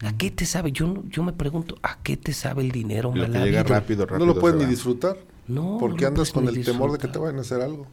[0.05, 0.71] ¿A qué te sabe?
[0.73, 3.63] Yo no- yo me pregunto, ¿a qué te sabe el dinero, lo que mala llega
[3.63, 3.75] vida?
[3.81, 4.27] rápido, rápido.
[4.27, 5.17] no lo puedes ni disfrutar.
[5.47, 7.87] No, porque andas con el temor de que te vayan a hacer algo.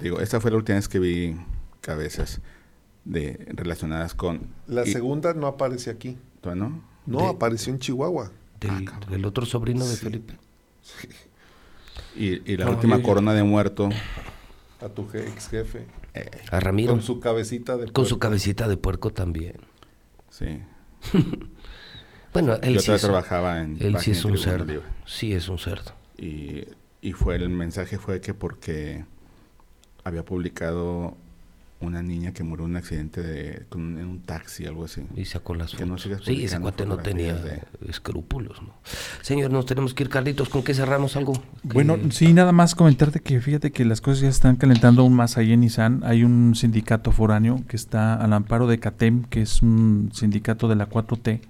[0.00, 1.36] Digo, esta fue la última vez que vi
[1.80, 2.40] cabezas
[3.04, 4.48] de relacionadas con...
[4.66, 6.16] La y- segunda no aparece aquí.
[6.40, 6.82] ¿Todavía no?
[7.06, 8.30] No, De- apareció en Chihuahua.
[8.60, 10.04] del, Ah, del otro sobrino de Sí.
[10.04, 10.34] Felipe.
[12.16, 13.88] Y, y la No, última yo- yo- corona de muerto...
[14.80, 15.86] A tu ex jefe.
[16.14, 18.18] eh, A Ramiro, Con su cabecita de con su puerco.
[18.20, 19.56] cabecita de puerco también.
[20.30, 20.60] sí.
[22.32, 23.76] Bueno, él Yo sí es, trabajaba en...
[23.80, 24.80] él sí es un cerdo.
[25.04, 25.92] Sí es un cerdo.
[26.16, 26.64] Y,
[27.02, 29.04] y fue el mensaje fue que porque
[30.04, 31.16] había publicado
[31.80, 35.02] una niña que murió en un accidente de, con- en un taxi, algo así.
[35.16, 36.02] Y sacó las Que no fotos.
[36.04, 37.36] sigas sí, ese cuate no tenía
[37.88, 38.72] escrúpulos, ¿no?
[39.20, 40.48] Señor, nos tenemos que ir, Carlitos.
[40.48, 41.32] ¿Con qué cerramos algo?
[41.64, 45.36] Bueno, sí, nada más comentarte que fíjate que las cosas ya están calentando aún más
[45.38, 46.02] ahí en Nissan.
[46.04, 50.76] Hay un sindicato foráneo que está al amparo de CATEM, que es un sindicato de
[50.76, 51.40] la 4T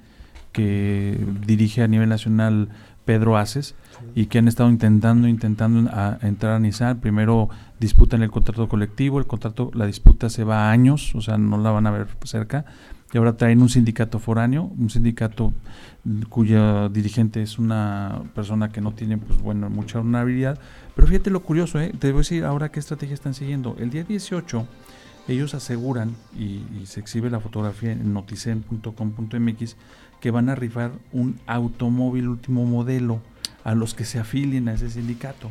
[0.52, 2.68] que dirige a nivel nacional
[3.04, 3.74] Pedro Aces
[4.14, 7.00] y que han estado intentando, intentando a- entrar a Nissan.
[7.00, 7.48] Primero
[7.82, 11.58] disputan el contrato colectivo, el contrato, la disputa se va a años, o sea, no
[11.58, 12.64] la van a ver cerca.
[13.12, 15.52] Y ahora traen un sindicato foráneo, un sindicato
[16.28, 20.58] cuya dirigente es una persona que no tiene, pues bueno, mucha honorabilidad.
[20.94, 21.92] Pero fíjate lo curioso, ¿eh?
[21.98, 23.76] te voy a decir ahora qué estrategia están siguiendo.
[23.80, 24.66] El día 18,
[25.26, 29.76] ellos aseguran, y, y se exhibe la fotografía en noticen.com.mx,
[30.20, 33.20] que van a rifar un automóvil último modelo
[33.64, 35.48] a los que se afilien a ese sindicato.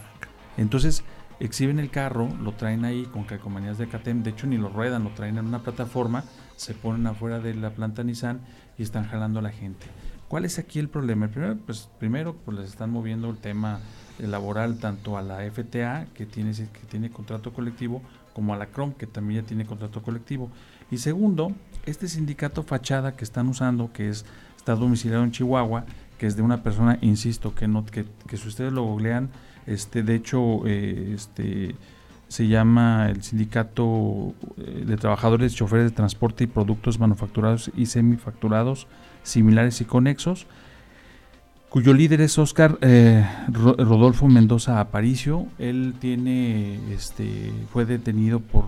[0.57, 1.03] Entonces,
[1.41, 5.03] exhiben el carro, lo traen ahí con calcomanías de CATEM, de hecho ni lo ruedan,
[5.03, 6.23] lo traen en una plataforma,
[6.55, 8.41] se ponen afuera de la planta Nissan
[8.77, 9.87] y están jalando a la gente.
[10.27, 11.25] ¿Cuál es aquí el problema?
[11.25, 13.79] El primero, pues, primero pues les están moviendo el tema
[14.19, 18.01] eh, laboral tanto a la FTA, que tiene, que tiene contrato colectivo,
[18.33, 20.49] como a la CROM, que también ya tiene contrato colectivo.
[20.89, 21.51] Y segundo,
[21.85, 24.25] este sindicato fachada que están usando, que es
[24.55, 25.85] está domiciliado en Chihuahua,
[26.19, 29.31] que es de una persona, insisto, que no que, que si ustedes lo googlean,
[29.67, 31.75] este, de hecho, eh, este,
[32.27, 38.87] se llama el Sindicato eh, de Trabajadores, Choferes de Transporte y Productos Manufacturados y Semifacturados
[39.23, 40.47] Similares y Conexos,
[41.69, 45.45] cuyo líder es Oscar eh, Ro- Rodolfo Mendoza Aparicio.
[45.59, 48.65] Él tiene, este, fue detenido por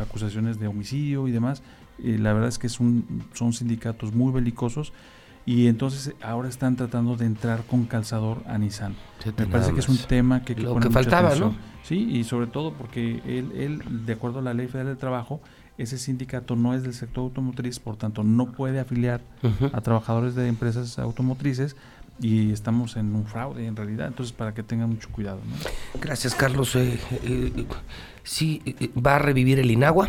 [0.00, 1.62] acusaciones de homicidio y demás.
[2.02, 4.92] La verdad es que es un- son sindicatos muy belicosos
[5.46, 8.94] y entonces ahora están tratando de entrar con calzador a Nissan.
[9.36, 11.52] Me parece que es un tema que, Lo que faltaba, atención.
[11.52, 11.70] ¿no?
[11.82, 15.40] Sí, y sobre todo porque él, él, de acuerdo a la Ley Federal del Trabajo,
[15.78, 19.22] ese sindicato no es del sector automotriz, por tanto no puede afiliar
[19.72, 21.74] a trabajadores de empresas automotrices
[22.20, 25.40] y estamos en un fraude en realidad, entonces para que tengan mucho cuidado.
[25.48, 26.00] ¿no?
[26.00, 26.76] Gracias, Carlos.
[26.76, 27.66] Eh, eh,
[28.22, 30.08] sí, eh, va a revivir el INAGUA,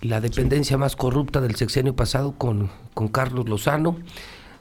[0.00, 3.96] la dependencia más corrupta del sexenio pasado con, con Carlos Lozano,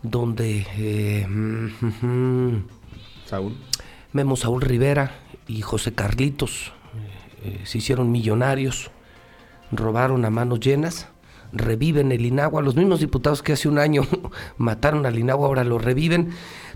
[0.02, 1.28] donde eh,
[3.26, 3.56] Saúl.
[4.14, 5.12] Memo Saúl Rivera
[5.48, 6.74] y José Carlitos
[7.44, 8.90] eh, eh, se hicieron millonarios,
[9.72, 11.08] robaron a manos llenas,
[11.52, 14.04] reviven el Inagua, los mismos diputados que hace un año
[14.58, 16.32] mataron al Inagua ahora lo reviven.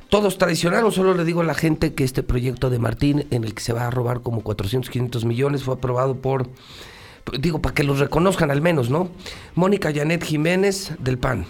[0.09, 3.53] Todos traicionaron, solo le digo a la gente que este proyecto de Martín, en el
[3.53, 6.49] que se va a robar como 400, 500 millones, fue aprobado por,
[7.39, 9.09] digo, para que los reconozcan al menos, ¿no?
[9.55, 11.45] Mónica Janet Jiménez del PAN,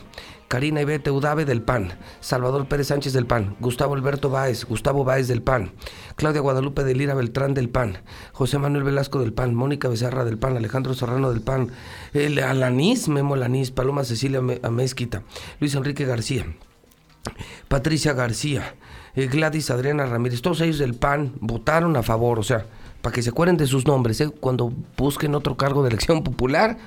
[0.48, 5.28] Karina Ivete Udave del PAN, Salvador Pérez Sánchez del PAN, Gustavo Alberto Báez, Gustavo Báez
[5.30, 5.72] del PAN,
[6.18, 8.00] Claudia Guadalupe de Lira Beltrán del PAN,
[8.34, 11.70] José Manuel Velasco del PAN, Mónica Becerra del PAN, Alejandro Serrano del PAN,
[12.46, 15.24] Alanís, Memo Alanís, Paloma Cecilia Me- Amezquita,
[15.62, 16.46] Luis Enrique García,
[17.68, 18.76] Patricia García,
[19.16, 22.66] eh, Gladys Adriana Ramírez, todos ellos del PAN votaron a favor, o sea,
[23.02, 24.30] para que se acuerden de sus nombres, ¿eh?
[24.30, 26.78] cuando busquen otro cargo de elección popular,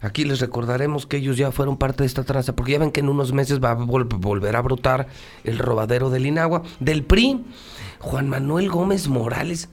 [0.00, 3.00] aquí les recordaremos que ellos ya fueron parte de esta tranza, porque ya ven que
[3.00, 5.06] en unos meses va a vol- volver a brotar
[5.44, 7.44] el robadero del Inagua, del PRI,
[7.98, 9.68] Juan Manuel Gómez Morales,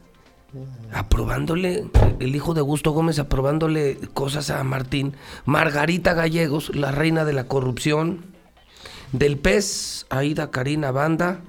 [0.94, 1.86] aprobándole,
[2.20, 5.14] el hijo de Augusto Gómez aprobándole cosas a Martín,
[5.46, 8.26] Margarita Gallegos, la reina de la corrupción,
[9.12, 11.40] del PES, Aida Karina Banda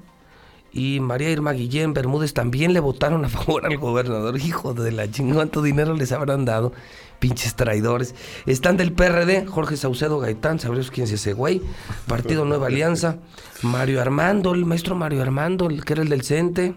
[0.73, 4.39] y María Irma Guillén Bermúdez también le votaron a favor al gobernador.
[4.45, 6.73] Hijo de la chingada, ¿cuánto dinero les habrán dado?
[7.19, 8.15] Pinches traidores.
[8.47, 11.63] Están del PRD, Jorge Saucedo Gaitán, sabremos quién es ese güey.
[12.07, 13.17] Partido Nueva Alianza,
[13.63, 16.75] Mario Armando, el maestro Mario Armando, el que era el del CENTE.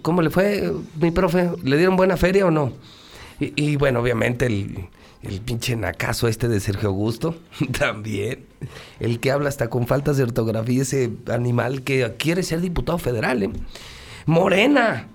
[0.00, 1.50] ¿Cómo le fue, mi profe?
[1.62, 2.72] ¿Le dieron buena feria o no?
[3.38, 4.88] Y, y bueno, obviamente el,
[5.22, 7.36] el pinche nacazo este de Sergio Augusto,
[7.78, 8.44] también.
[9.00, 13.42] El que habla hasta con faltas de ortografía, ese animal que quiere ser diputado federal,
[13.42, 13.50] ¿eh?
[14.26, 15.08] Morena.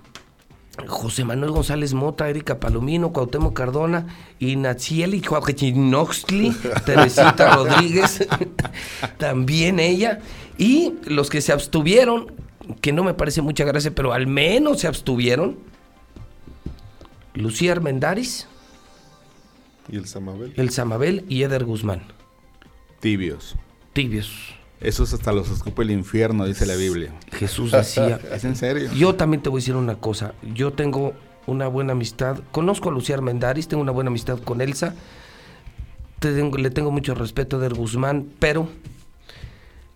[0.85, 4.05] José Manuel González Mota, Erika Palomino, Cuauhtémoc Cardona,
[4.39, 6.13] Inacieli Cuauhtémoc
[6.85, 8.27] Teresita Rodríguez,
[9.17, 10.19] también ella.
[10.59, 12.31] Y los que se abstuvieron,
[12.79, 15.57] que no me parece mucha gracia, pero al menos se abstuvieron.
[17.33, 18.47] Lucía Armendaris,
[19.89, 20.53] ¿Y el Samabel?
[20.57, 22.01] El Samabel y Eder Guzmán.
[22.99, 23.55] Tibios.
[23.93, 24.31] Tibios.
[24.79, 27.13] Esos hasta los escupe el infierno, dice la Biblia.
[27.31, 28.19] Jesús decía.
[28.31, 28.91] ¿Es en serio?
[28.93, 30.33] Yo también te voy a decir una cosa.
[30.53, 31.13] Yo tengo
[31.47, 32.39] una buena amistad.
[32.51, 34.93] Conozco a Lucía Armendaris, tengo una buena amistad con Elsa.
[36.19, 38.67] Tengo- le tengo mucho respeto a Eder Guzmán, pero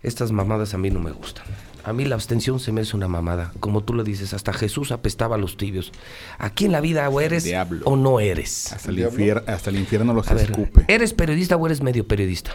[0.02, 1.44] estas mamadas a mí no me gustan.
[1.84, 3.52] A mí la abstención se me hace una mamada.
[3.60, 5.90] Como tú lo dices, hasta Jesús apestaba a los tibios.
[6.38, 7.82] Aquí en la vida o eres Diablo.
[7.84, 8.72] o no eres.
[8.72, 9.18] Hasta el, ¿Diablo?
[9.18, 10.84] infier- hasta el infierno los A ver, escupe.
[10.88, 12.52] ¿eres periodista o eres medio periodista?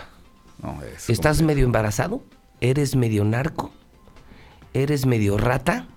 [0.64, 1.48] No, es ¿Estás complejo.
[1.48, 2.24] medio embarazado?
[2.62, 3.72] ¿Eres medio narco?
[4.74, 5.88] ¿Eres medio rata?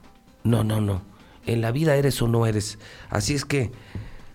[0.42, 1.02] No, no, no.
[1.46, 2.78] En la vida eres o no eres.
[3.10, 3.70] Así es que,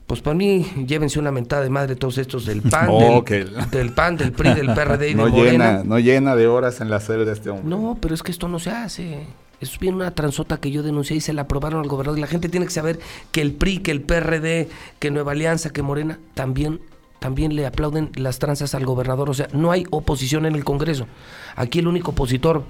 [0.08, 3.46] pues para mí, llévense una mentada de madre todos estos del PAN, Oh, del, que-
[3.72, 5.52] del PAN, del PRI, del PRD y no de Morena.
[5.78, 7.68] llena, no llena de horas en la de este hombre.
[7.68, 9.26] No, pero es que esto no se hace.
[9.62, 12.18] Es bien una transota que yo denuncié y se la aprobaron al gobernador.
[12.18, 13.00] Y la gente tiene que saber
[13.32, 14.68] que el PRI, que el PRD,
[15.00, 16.82] que Nueva Alianza, que Morena, también,
[17.20, 19.30] también le aplauden las tranzas al gobernador.
[19.30, 21.08] O sea, no hay oposición en el Congreso.
[21.56, 22.64] Aquí el único opositor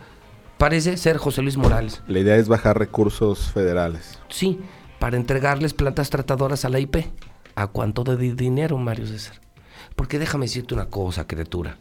[0.60, 2.02] parece ser José Luis Morales.
[2.08, 4.20] La idea es bajar recursos federales.
[4.30, 4.60] Sí,
[5.06, 6.96] para entregarles plantas tratadoras a la IP.
[7.54, 9.40] ¿A cuánto de di- dinero, Mario César?
[9.96, 11.78] Porque déjame decirte una cosa, criatura.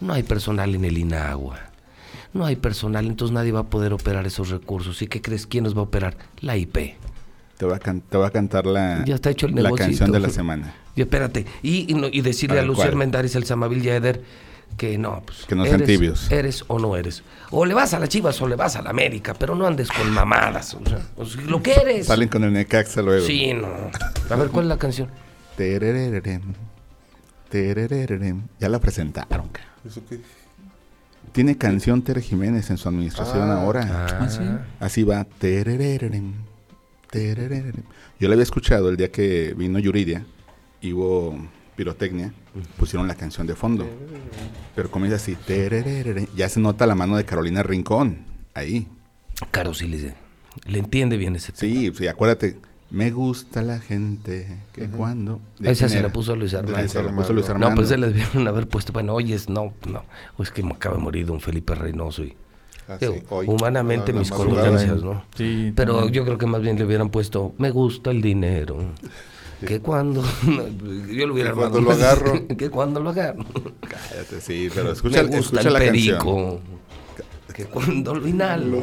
[0.00, 1.58] No hay personal en el INAGUA.
[2.32, 5.02] No hay personal, entonces nadie va a poder operar esos recursos.
[5.02, 5.46] ¿Y qué crees?
[5.46, 6.16] ¿Quién los va a operar?
[6.40, 6.96] La IP.
[7.58, 10.10] Te voy a, can- te voy a cantar la, Ya está hecho el la canción
[10.10, 10.74] de la semana.
[10.96, 11.44] Y espérate.
[11.62, 12.96] Y, y no- y decirle A a, ¿cuál?
[12.96, 14.22] Mendaris, el Samavil y a Eder
[14.76, 16.30] que no, pues, Que no sean eres- tibios.
[16.32, 17.22] Eres o no eres.
[17.50, 19.88] O le vas a la Chivas o le vas a la América, pero no andes
[19.90, 20.74] con mamadas.
[20.74, 22.06] O sea, pues, lo que eres.
[22.06, 23.24] Salen con el Necaxa luego.
[23.26, 23.68] Sí, no.
[24.30, 25.08] A ver, ¿cuál es la canción?
[25.56, 26.42] Tererererem,
[27.50, 28.42] tererererem.
[28.58, 29.50] Ya la presentaron.
[29.86, 30.20] ¿Eso qué?
[31.32, 33.62] Tiene canción Tere Jiménez en su administración Ah.
[33.62, 34.06] ahora.
[34.20, 34.40] Ah, sí.
[34.80, 35.26] Así va.
[38.18, 40.24] Yo la había escuchado el día que vino Yuridia
[40.80, 41.36] y hubo
[41.76, 42.32] pirotecnia.
[42.78, 43.86] Pusieron la canción de fondo.
[44.74, 45.36] Pero comienza así.
[46.36, 48.18] Ya se nota la mano de Carolina Rincón.
[48.54, 48.86] Ahí.
[49.50, 50.14] Caro sí le,
[50.66, 51.72] le entiende bien ese tema.
[51.72, 52.56] Sí, sí, acuérdate.
[52.90, 55.40] Me gusta la gente que cuando...
[55.58, 56.08] ¿De Esa se era?
[56.08, 56.76] la puso Luis Armando.
[56.78, 57.32] Ah, se la puso Armando.
[57.32, 57.74] Luis No, Armando.
[57.76, 58.92] pues se les debieron haber puesto.
[58.92, 60.04] Bueno, oye, es- no, no.
[60.36, 62.34] O es que me acaba de morir don Felipe Reynoso y.
[62.88, 63.46] Ah, digo, sí, hoy.
[63.48, 65.24] humanamente mis condolencias, ¿no?
[65.36, 66.12] Sí, Pero también.
[66.12, 68.76] yo creo que más bien le hubieran puesto, me gusta el dinero.
[69.66, 70.22] Que cuando.
[71.10, 71.70] yo lo hubiera Que armado.
[71.70, 72.46] cuando lo agarro.
[72.58, 73.44] que cuando lo agarro.
[73.80, 76.60] Cállate, sí, pero escucha, me gusta escucha el la perico.
[77.54, 78.82] Que cuando lo inhalo.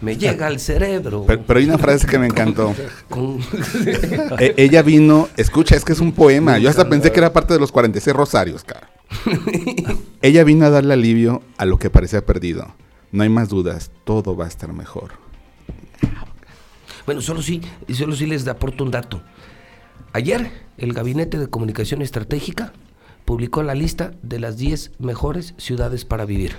[0.00, 1.20] Me llega al cerebro.
[1.20, 1.26] canción.
[1.26, 2.74] Pero, pero hay una frase que me encantó.
[3.08, 3.38] con-
[4.38, 6.58] E- ella vino, escucha, es que es un poema.
[6.58, 8.90] Yo hasta pensé que era parte de los 46 rosarios, cara.
[10.20, 12.74] ella vino a darle alivio a lo que parecía perdido.
[13.12, 15.12] No hay más dudas, todo va a estar mejor.
[17.06, 17.60] Bueno, solo sí,
[17.92, 19.22] solo sí les aporto un dato.
[20.14, 20.48] Ayer,
[20.78, 22.72] el Gabinete de Comunicación Estratégica
[23.24, 26.52] publicó la lista de las 10 mejores ciudades para vivir.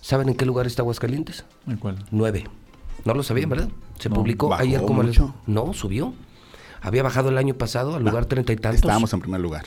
[0.00, 1.44] ¿Saben en qué lugar está Aguascalientes?
[1.66, 1.96] ¿En cuál?
[2.12, 2.44] Nueve.
[3.04, 3.68] No lo sabían, ¿verdad?
[3.98, 4.14] Se No.
[4.14, 5.34] publicó ¿Bajó ayer como mucho?
[5.48, 6.14] No, subió.
[6.80, 8.82] Había bajado el año pasado al lugar treinta y tantos.
[8.82, 9.64] Estábamos en primer lugar.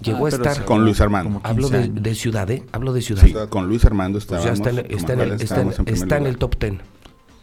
[0.00, 0.64] Llegó Ah, a pero estar.
[0.64, 1.40] Con Luis Armando.
[1.44, 2.64] Hablo 15 de, de ciudad, ¿eh?
[2.72, 3.22] Hablo de ciudad.
[3.24, 4.78] Sí, con Luis Armando Pues está en, está en
[5.20, 6.80] el, está en- está el top ten.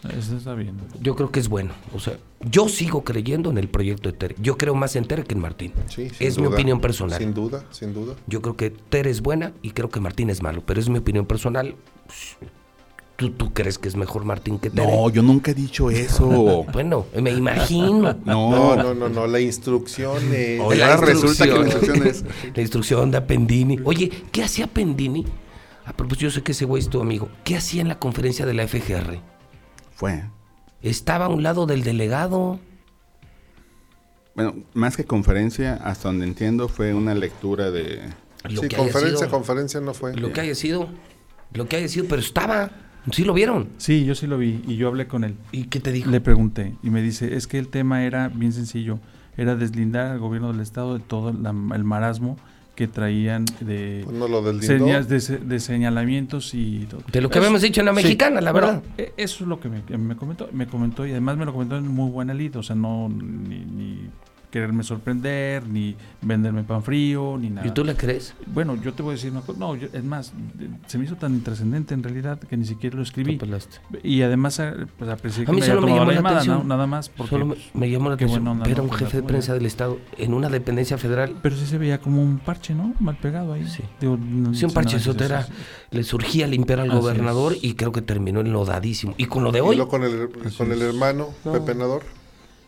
[0.10, 0.76] Eso está bien.
[1.02, 1.72] Yo creo que es bueno.
[1.96, 4.36] O sea, yo sigo creyendo en el proyecto de Tere.
[4.40, 5.72] Yo creo más en Tere que en Martín.
[5.88, 7.18] Sí, sin es mi opinión personal.
[7.20, 8.14] Sin duda, sin duda.
[8.28, 10.98] Yo creo que Tere es buena y creo que Martín es malo, pero es mi
[11.00, 11.76] opinión personal.
[13.16, 14.86] ¿Tú, tú crees que es mejor Martín que Tere?
[14.92, 16.66] No, yo nunca he dicho eso.
[16.74, 18.16] Bueno, me imagino.
[18.26, 20.60] No, No, no, no, no, la instrucción es...
[20.60, 21.96] Oye, La ahora resulta que la instrucción.
[22.08, 23.80] instrucción es- La instrucción de Pendini.
[23.86, 25.26] Oye, ¿qué hacía Pendini?
[25.86, 27.30] A propósito, yo sé que ese güey es tu amigo.
[27.44, 29.20] ¿Qué hacía en la conferencia de la FGR?
[29.96, 30.24] Fue.
[30.82, 32.60] Estaba a un lado del delegado.
[34.36, 38.02] Bueno, más que conferencia, hasta donde entiendo, fue una lectura de.
[38.50, 39.30] Lo sí, que haya conferencia, sido.
[39.32, 40.16] conferencia no fue.
[40.16, 40.90] Lo que haya sido.
[41.54, 42.72] Lo que haya sido, pero estaba.
[43.12, 43.70] ¿Sí lo vieron?
[43.78, 45.36] Sí, yo sí lo vi y yo hablé con él.
[45.52, 46.10] ¿Y qué te dijo?
[46.10, 49.00] Le pregunté y me dice, es que el tema era bien sencillo,
[49.38, 52.38] era deslindar al gobierno del estado de todo la- el marasmo
[52.76, 57.02] que traían de, Pues no lo del señas de, se- de señalamientos y todo.
[57.12, 58.82] De lo que Eso- habíamos dicho en la sí, mexicana, la verdad.
[58.98, 61.54] e- eso es lo que me, que me comentó, me comentó y además me lo
[61.54, 64.00] comentó en muy buena lid, o sea, no ni, ni
[64.54, 67.66] quererme sorprender, ni venderme pan frío, ni nada.
[67.68, 68.36] ¿Y tú le crees?
[68.46, 70.32] Bueno, yo te voy a decir una cosa, no, yo- es más,
[70.86, 73.40] se me hizo tan intrascendente en realidad que ni siquiera lo escribí.
[74.04, 76.36] Y además, eh, pues aprecié A que mí me solo me llamó la la llamada,
[76.36, 76.58] atención.
[76.60, 76.64] ¿no?
[76.66, 77.10] nada más.
[77.10, 78.44] Porque, Solo me, me llamó la atención.
[78.44, 78.84] buena onda, Era ¿no?
[78.84, 81.36] un Pues, jefe de prensa del Estado en una dependencia federal.
[81.42, 82.94] Pero sí se veía como un parche, ¿no?
[83.00, 83.68] Mal pegado ahí.
[83.68, 83.82] Sí.
[84.00, 85.48] Digo, no- Sí, un sin parchezote nada era.
[85.48, 87.64] que eso- Le surgía limpiar al Así gobernador es.
[87.64, 89.16] y creo que terminó enlodadísimo.
[89.18, 89.76] Y con lo de Y hoy.
[89.78, 91.52] luego con el, con hermano, No.
[91.54, 92.04] Pepe Nador.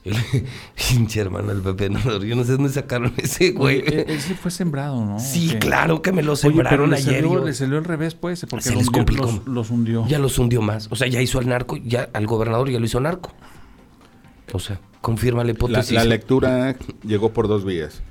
[0.05, 0.15] El
[0.89, 2.23] pinche hermano del Pepe Nador.
[2.23, 3.79] Yo no sé dónde sacaron ese güey.
[3.81, 5.19] Oye, e- ese fue sembrado, ¿no?
[5.19, 7.15] sí, claro que me lo Oye, pero sembraron le ayer.
[7.23, 9.25] salió, yo- le salió al revés, pues, porque Se los, les hundió- complicó.
[9.25, 10.07] los, los hundió.
[10.07, 10.87] Ya los hundió más.
[10.91, 13.33] O sea, ya hizo al narco, ya al gobernador ya lo hizo narco.
[14.53, 15.91] O sea, confirma la hipótesis.
[15.93, 18.01] la lectura llegó por dos vías.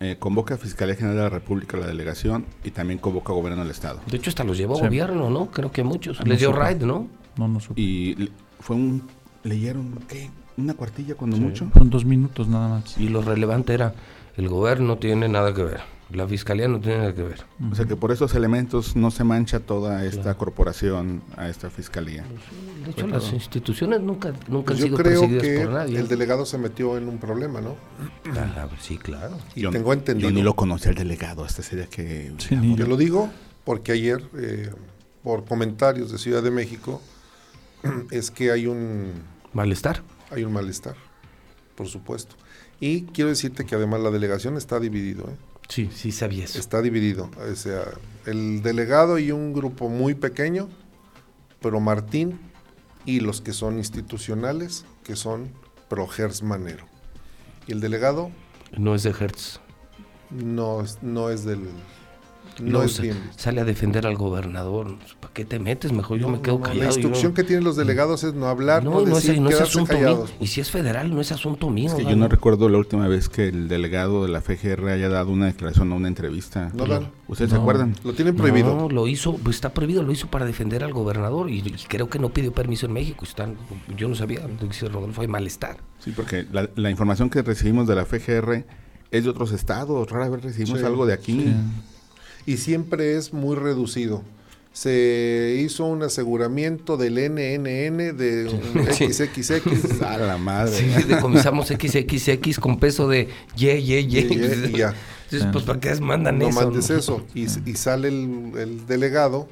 [0.00, 3.36] Eh, convoca a Fiscalía General de la República a la delegación y también convoca a
[3.36, 4.00] Gobierno del Estado.
[4.08, 4.84] De hecho, hasta los llevó a Sí.
[4.84, 5.50] gobierno, ¿no?
[5.50, 6.18] Creo que muchos.
[6.20, 6.58] Ah, Les no dio supe.
[6.60, 7.08] raid, ¿no?
[7.36, 7.80] No, no supe.
[7.80, 9.02] Y fue un.
[9.42, 10.30] Leyeron, ¿qué?
[10.58, 11.70] Una cuartilla cuando mucho.
[11.72, 12.98] Son dos minutos nada más.
[12.98, 13.94] Y lo relevante era,
[14.36, 15.80] el gobierno no tiene nada que ver.
[16.10, 17.44] La fiscalía no tiene nada que ver.
[17.70, 22.24] O sea que por esos elementos no se mancha toda esta corporación a esta fiscalía.
[22.84, 25.98] De hecho, las instituciones nunca, nunca Pues han yo sido creo perseguidas que por nadie.
[25.98, 27.76] el delegado se metió en un problema, ¿no?
[28.34, 29.36] Ah, sí, claro.
[29.54, 30.30] Y Yo- tengo entendido.
[30.30, 32.32] Yo ni lo conocí al delegado, hasta sería que.
[32.38, 32.86] Sí, yo.
[32.86, 33.28] lo digo
[33.64, 34.70] porque ayer, eh,
[35.22, 37.02] por comentarios de Ciudad de México,
[38.10, 39.12] es que hay un,
[39.52, 40.02] Malestar.
[40.30, 40.94] Hay un malestar,
[41.76, 42.36] por supuesto.
[42.80, 45.36] Y quiero decirte que además la delegación está dividido, ¿eh?
[45.68, 46.58] Sí, sí sabía eso.
[46.58, 47.30] está dividido.
[47.50, 47.84] O sea,
[48.24, 50.68] el delegado y un grupo muy pequeño,
[51.60, 52.40] pero Martín
[53.04, 55.50] y los que son institucionales, que son
[55.88, 56.86] pro Gers Manero.
[57.66, 58.30] Y el delegado
[58.78, 59.60] No es de Hertz.
[60.30, 61.60] no, es- no es del...
[62.60, 63.38] No, No, es sa- bien visto.
[63.42, 64.96] sale a defender al gobernador.
[65.20, 65.92] ¿Para qué te metes?
[65.92, 66.80] Mejor yo No, me quedo no, callado.
[66.80, 69.50] La instrucción que tienen los delegados es no hablar, no, No, no, decir, es, no
[69.50, 70.24] es asunto mío.
[70.40, 71.88] Y si es federal, no es asunto mío.
[71.88, 75.08] Es que yo no recuerdo la última vez que el delegado de la FGR haya
[75.08, 76.70] dado una declaración o una entrevista.
[76.74, 77.10] No dan.
[77.28, 77.94] ¿Ustedes se acuerdan?
[78.04, 78.74] Lo tienen prohibido.
[78.74, 82.08] No, lo hizo, pues está prohibido, lo hizo para defender al gobernador y, y creo
[82.08, 83.24] que no pidió permiso en México.
[83.24, 83.56] Están,
[83.96, 85.76] yo no sabía, dice Rodolfo, hay malestar.
[86.00, 88.64] Sí, porque la, la información que recibimos de la FGR
[89.10, 90.10] es de otros estados.
[90.10, 91.40] Rara vez recibimos Sí, algo de aquí.
[91.42, 91.54] Sí.
[92.48, 94.22] Y siempre es muy reducido.
[94.72, 98.48] Se hizo un aseguramiento del NNN de
[98.92, 99.12] Sí.
[99.12, 100.72] XXX A la madre.
[100.76, 104.20] Sí, decomisamos XXX con peso de ye, ye, ye.
[104.20, 104.94] Y- y- y ya.
[105.24, 106.60] Entonces, pues, ¿para qué mandan no eso?
[106.60, 107.24] mandes eso.
[107.34, 109.48] Y, y sale el, el delegado,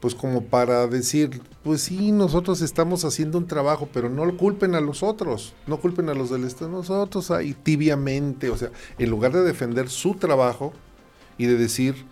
[0.00, 4.74] pues como para decir, pues sí, nosotros estamos haciendo un trabajo, pero no lo culpen
[4.74, 9.10] a los otros, no culpen a los del Estado, nosotros ahí tibiamente, o sea, en
[9.10, 10.72] lugar de defender su trabajo
[11.38, 12.04] y de decir,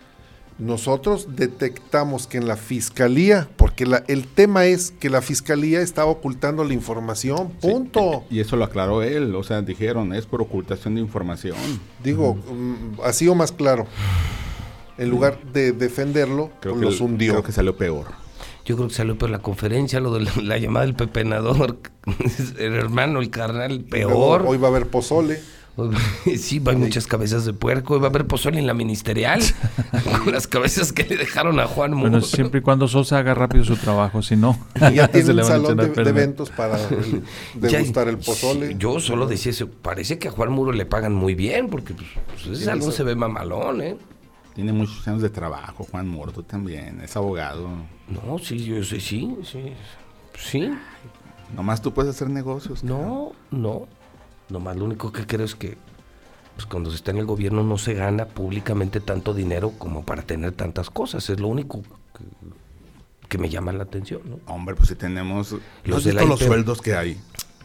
[0.58, 6.10] nosotros detectamos que en la fiscalía, porque la- el tema es que la fiscalía estaba
[6.10, 8.24] ocultando la información, Sí, punto.
[8.30, 9.34] Y eso lo aclaró él.
[9.34, 11.56] O sea, dijeron, es por ocultación de información.
[12.02, 13.86] Digo, mm, así o más claro.
[14.96, 17.32] En lugar de defenderlo, Creo pues que, los hundió.
[17.34, 18.06] creo que salió peor.
[18.64, 21.78] Yo creo que salió por la conferencia, lo de la, la llamada del pepenador.
[22.58, 24.44] el hermano, el carnal, peor.
[24.46, 25.38] Hoy va a haber pozole.
[26.38, 27.98] Sí, haber muchas cabezas de puerco.
[28.00, 29.40] Va a haber pozole en la ministerial.
[30.24, 32.10] con las cabezas que le dejaron a Juan Muro.
[32.10, 34.58] Bueno, siempre y cuando Sosa haga rápido su trabajo, si no,
[34.90, 37.22] Y ya se tiene un salón de, de eventos para el-
[37.60, 38.68] Ya- degustar el pozole.
[38.68, 39.68] sí, yo solo decía eso.
[39.68, 42.92] Parece que a Juan Muro le pagan muy bien, porque pues, pues, ese salón eso.
[42.92, 43.96] se ve mamalón, ¿eh?
[44.54, 47.00] Tiene muchos años de trabajo, Juan Morto también.
[47.02, 47.68] Es abogado.
[48.08, 49.72] No, sí, yo sé, sí, sí.
[50.38, 50.70] Sí,
[51.54, 52.82] Nomás tú puedes hacer negocios.
[52.82, 53.86] no, no.
[54.48, 55.76] Nomás lo único que creo es que
[56.54, 60.22] pues cuando se está en el gobierno no se gana públicamente tanto dinero como para
[60.22, 61.28] tener tantas cosas.
[61.28, 62.24] Es lo único que,
[63.28, 64.38] que me llama la atención, ¿no?
[64.46, 66.46] Hombre, pues si tenemos Los los, de la los IP.
[66.46, 67.20] sueldos que hay.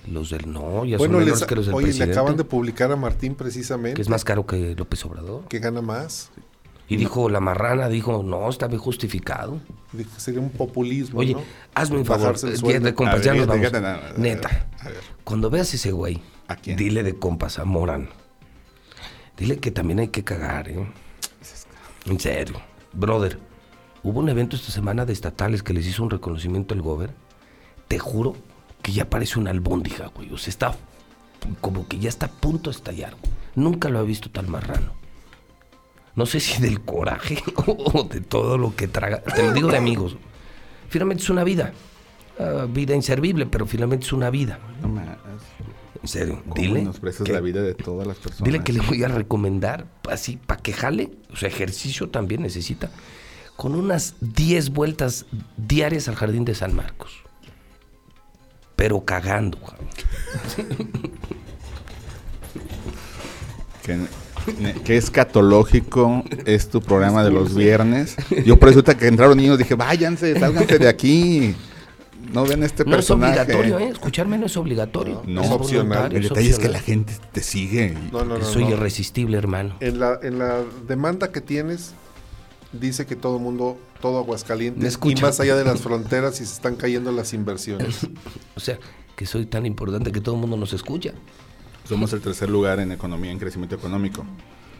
[0.07, 2.43] Los del no, ya Bueno, son les- menores que los del oye, le acaban de
[2.43, 5.47] publicar a Martín precisamente que es más caro que López Obrador.
[5.47, 6.31] que gana más.
[6.89, 9.59] Y dijo, la marrana dijo, no, está bien justificado.
[9.93, 11.19] Dijo, Sería un populismo.
[11.21, 11.41] Oye, ¿no?
[11.73, 13.71] hazme un favor, de compas, A ya nos vamos.
[14.17, 14.97] Neta, a ver.
[15.23, 16.19] cuando veas ese güey,
[16.51, 16.77] ¿A quién?
[16.77, 18.09] dile de compas a Morán.
[19.37, 20.85] Dile que también hay que cagar, ¿eh?
[22.05, 22.61] En serio.
[22.93, 23.39] Brother,
[24.03, 27.11] hubo un evento esta semana de estatales que les hizo un reconocimiento el gober.
[27.87, 28.35] Te juro
[28.81, 30.31] que ya parece una albóndiga, güey.
[30.33, 30.75] O sea, está
[31.61, 33.15] como que ya está a punto de estallar.
[33.19, 33.31] güey.
[33.55, 34.91] Nunca lo he visto tan marrano.
[36.15, 39.21] No sé si del coraje o de todo lo que traga.
[39.21, 40.17] Te lo digo de amigos.
[40.89, 41.71] Finalmente es una vida.
[42.37, 44.59] Ah, vida inservible, pero finalmente es una vida.
[44.81, 44.89] No.
[46.01, 46.87] En serio, ¿Cómo dile.
[47.25, 48.43] que- la vida de todas las personas?
[48.43, 52.89] Dile que le voy a recomendar, así, para que jale, o sea, ejercicio también necesita,
[53.55, 55.25] con unas 10 vueltas
[55.57, 57.11] diarias al jardín de San Marcos.
[58.75, 59.87] Pero cagando, cabrón.
[63.83, 63.99] Que,
[64.83, 68.15] que escatológico es tu programa de los viernes.
[68.45, 71.55] Yo por eso ahorita que entraron niños dije, váyanse, sálganse de aquí.
[72.33, 73.41] No ven este No es personaje.
[73.41, 73.89] obligatorio, ¿eh?
[73.89, 75.21] Escucharme no es obligatorio.
[75.25, 76.15] No, es opcional.
[76.15, 77.97] El detalle es que la gente te sigue.
[78.11, 78.45] No, no, no.
[78.45, 78.71] Soy no.
[78.71, 79.75] irresistible, hermano.
[79.79, 81.93] En la, en la demanda que tienes,
[82.71, 86.75] dice que todo mundo, todo Aguascalientes, y más allá de las fronteras, y se están
[86.75, 88.07] cayendo las inversiones.
[88.55, 88.77] O sea,
[89.15, 91.13] que soy tan importante que todo el mundo nos escucha.
[91.87, 94.23] Somos el tercer lugar en economía, en crecimiento económico.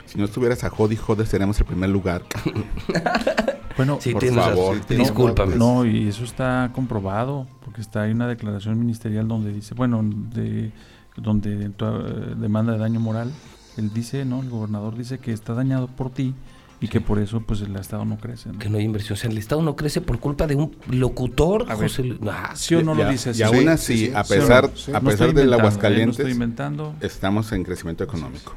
[0.05, 2.23] Si no estuvieras a Jodi Jodes, seríamos el primer lugar.
[3.77, 4.53] Bueno, Sí, por tienes razón.
[4.55, 4.75] favor.
[4.77, 5.55] Sí, tienes Discúlpame.
[5.55, 10.71] no, y eso está comprobado, porque está hay una declaración ministerial donde dice, bueno, de,
[11.17, 13.31] donde tu, eh, demanda de daño moral,
[13.77, 14.41] él dice, ¿no?
[14.41, 16.33] El gobernador dice que está dañado por ti
[16.83, 18.51] y que por eso pues el Estado no crece.
[18.51, 18.57] ¿no?
[18.59, 19.13] Que no hay inversión.
[19.13, 21.75] O sea, el Estado no crece por culpa de un locutor, A.
[21.75, 23.39] José Ah, ¿Sí o no Y lo a- dice así?
[23.39, 24.11] Y aún Sí, así, sí, sí.
[24.15, 24.91] a pesar, sí.
[24.91, 25.51] a No pesar estoy del ¿eh?
[25.51, 26.95] No Aguascalientes, estoy inventando.
[27.01, 28.55] estamos en crecimiento económico.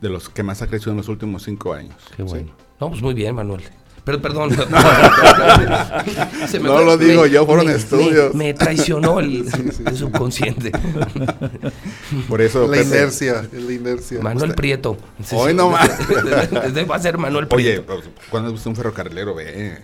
[0.00, 1.94] De los que más ha crecido en los últimos cinco años.
[2.16, 2.52] Qué bueno.
[2.80, 3.62] No, pues muy bien, Manuel.
[4.04, 4.50] Pero perdón.
[6.48, 8.34] Se me No lo digo me- yo, fueron me- estudios.
[8.34, 9.46] Me, me traicionó el,
[9.86, 10.72] el subconsciente.
[12.28, 14.20] Por eso, la Pepe, inercia, la inercia.
[14.20, 14.96] Manuel Prieto.
[15.24, 15.56] Sí, Hoy sí.
[15.56, 15.88] no más.
[16.90, 17.86] Va a ser Manuel Oye, Prieto.
[17.86, 19.78] pues, cuando es un ferrocarrilero, ve.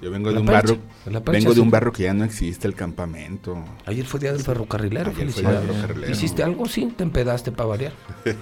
[0.00, 0.74] Yo vengo de un percha,
[1.04, 3.62] barrio, vengo de un barrio que ya no existe, el campamento.
[3.86, 5.10] Ayer fue día del ferrocarrilero.
[5.10, 5.60] Ayer fue felicidades.
[5.60, 6.12] día del ferrocarrilero.
[6.12, 6.66] ¿Hiciste algo?
[6.66, 7.92] Sí, te empedaste para variar.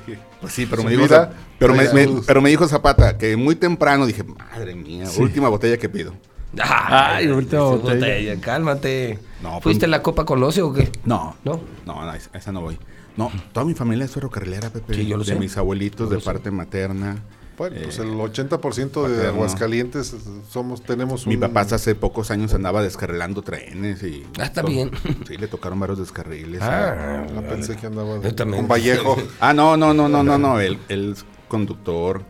[0.40, 1.84] Pues sí, pero me dijo, vida, pero me,
[2.24, 6.14] pero me dijo Zapata que muy temprano dije, madre mía, última botella que pido.
[6.62, 8.40] Ay, última botella.
[8.40, 9.18] Cálmate.
[9.42, 10.92] No, ¿Fuiste pues- a la copa Loce o qué?
[11.04, 11.60] No, ¿No?
[11.84, 12.78] no, no, esa, esa no voy.
[13.16, 14.94] No, toda mi familia es ferrocarrilera, Pepe.
[14.94, 15.38] Sí, yo lo de sé.
[15.40, 16.24] mis abuelitos, Yo de sé.
[16.24, 17.16] parte materna.
[17.58, 19.26] Bueno, pues Eh, el 80% de.
[19.26, 20.14] Aguascalientes
[20.48, 21.30] somos, tenemos un...
[21.30, 24.24] Mi papá hace pocos años andaba descarrilando trenes y...
[24.38, 24.90] Ah, está bien.
[25.26, 26.62] Sí, le tocaron varios descarriles.
[26.62, 28.62] Ah, Ah, pensé que andaba Yo también.
[28.62, 29.16] con Vallejo.
[29.40, 30.60] Ah, no, no, no, no, no, no.
[30.60, 32.22] Es conductor.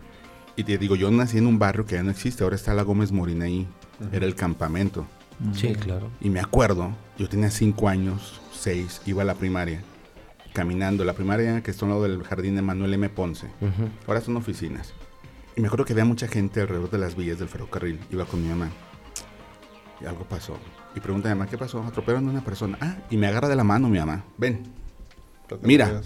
[0.56, 2.42] Y te digo, yo nací en un barrio que ya no existe.
[2.42, 3.68] Ahora está la Gómez Morín ahí.
[4.12, 5.06] Era el campamento.
[5.52, 6.10] Sí, claro.
[6.20, 9.82] Y me acuerdo, yo tenía cinco años, seis, iba a la primaria.
[10.52, 13.08] Caminando, la primaria que está al lado del jardín de Manuel M.
[13.10, 13.46] Ponce.
[14.08, 14.94] Ahora son oficinas.
[15.58, 17.98] Y me acuerdo que había mucha gente alrededor de las vías del ferrocarril.
[18.12, 18.70] Iba con mi mamá.
[20.00, 20.56] Y algo pasó.
[20.94, 21.82] Y pregunta a mi mamá, ¿qué pasó?
[21.82, 22.78] Atropellaron a una persona.
[22.80, 24.24] Ah, y me agarra de la mano mi mamá.
[24.36, 24.72] Ven,
[25.62, 26.00] Mira.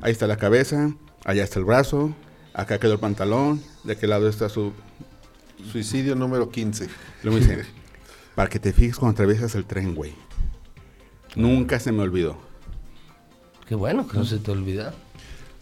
[0.00, 0.92] Ahí está la cabeza,
[1.24, 2.14] allá está el brazo,
[2.54, 4.72] acá quedó el pantalón, de aquel lado está su...
[5.72, 6.88] Suicidio número 15.
[7.24, 7.66] Luego me dice,
[8.36, 10.14] para que te fijes cuando atraviesas el tren, güey.
[11.34, 12.38] Nunca se me olvidó.
[13.66, 14.94] Qué bueno que no se te olvida.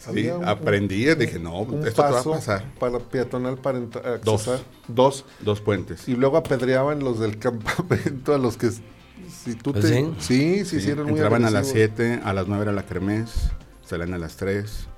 [0.06, 2.74] Sí, Había un- aprendí, dije, no, Un esto te va a pasar.
[2.78, 4.48] para peatonal para entrar, Dos.
[4.48, 4.66] accesar.
[4.88, 5.24] Dos.
[5.40, 6.08] Dos puentes.
[6.08, 8.70] Y luego apedreaban los del campamento a los que...
[8.70, 9.88] Si tú ¿Ah, te...
[9.88, 10.14] sí?
[10.18, 11.92] Sí, sí, sí, eran muy entraban a las agresivos.
[11.96, 13.50] 7, a las 9 era la kermés,
[13.84, 14.88] salían a las 3.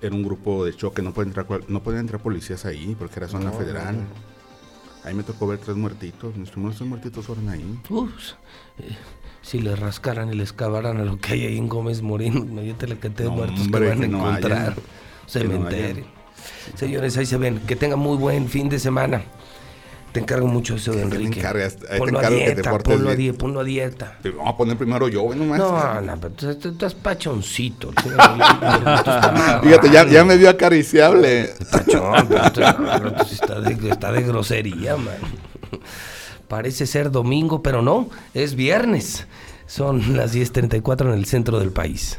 [0.00, 3.26] Era un grupo de choque, no podían entrar, no podían entrar policías ahí porque era
[3.28, 3.96] zona No, federal.
[3.96, 4.28] no, no.
[5.04, 7.80] Ahí me tocó ver tres muertitos, mis primeros tres muertitos fueron ahí.
[7.88, 8.12] Uf,
[8.78, 8.96] eh,
[9.48, 12.86] si le rascaran y le excavaran a lo que hay ahí en Gómez Morín, imagínate
[12.86, 14.74] la cantidad de No, muertos hombre, que van a que no encontrar.
[15.26, 16.04] Cementerio.
[16.74, 17.60] Señores, ahí se ven.
[17.60, 19.22] Que tengan muy buen fin de semana.
[20.12, 21.40] Te encargo mucho eso de te Enrique.
[21.40, 24.18] te ponlo a que te dieta, portes ponlo a dieta, ponlo a dieta.
[24.22, 25.58] Pero vamos a poner primero yo, nomás.
[25.58, 27.88] No, no, pero tú, tú estás pachoncito.
[27.88, 31.54] Tú estás Fíjate, ya, ya me vio acariciable.
[31.70, 35.16] Pachón, pero de, está de grosería, man.
[36.48, 39.26] Parece ser domingo, pero no, es viernes.
[39.66, 42.18] Son las 10.34 en el centro del país.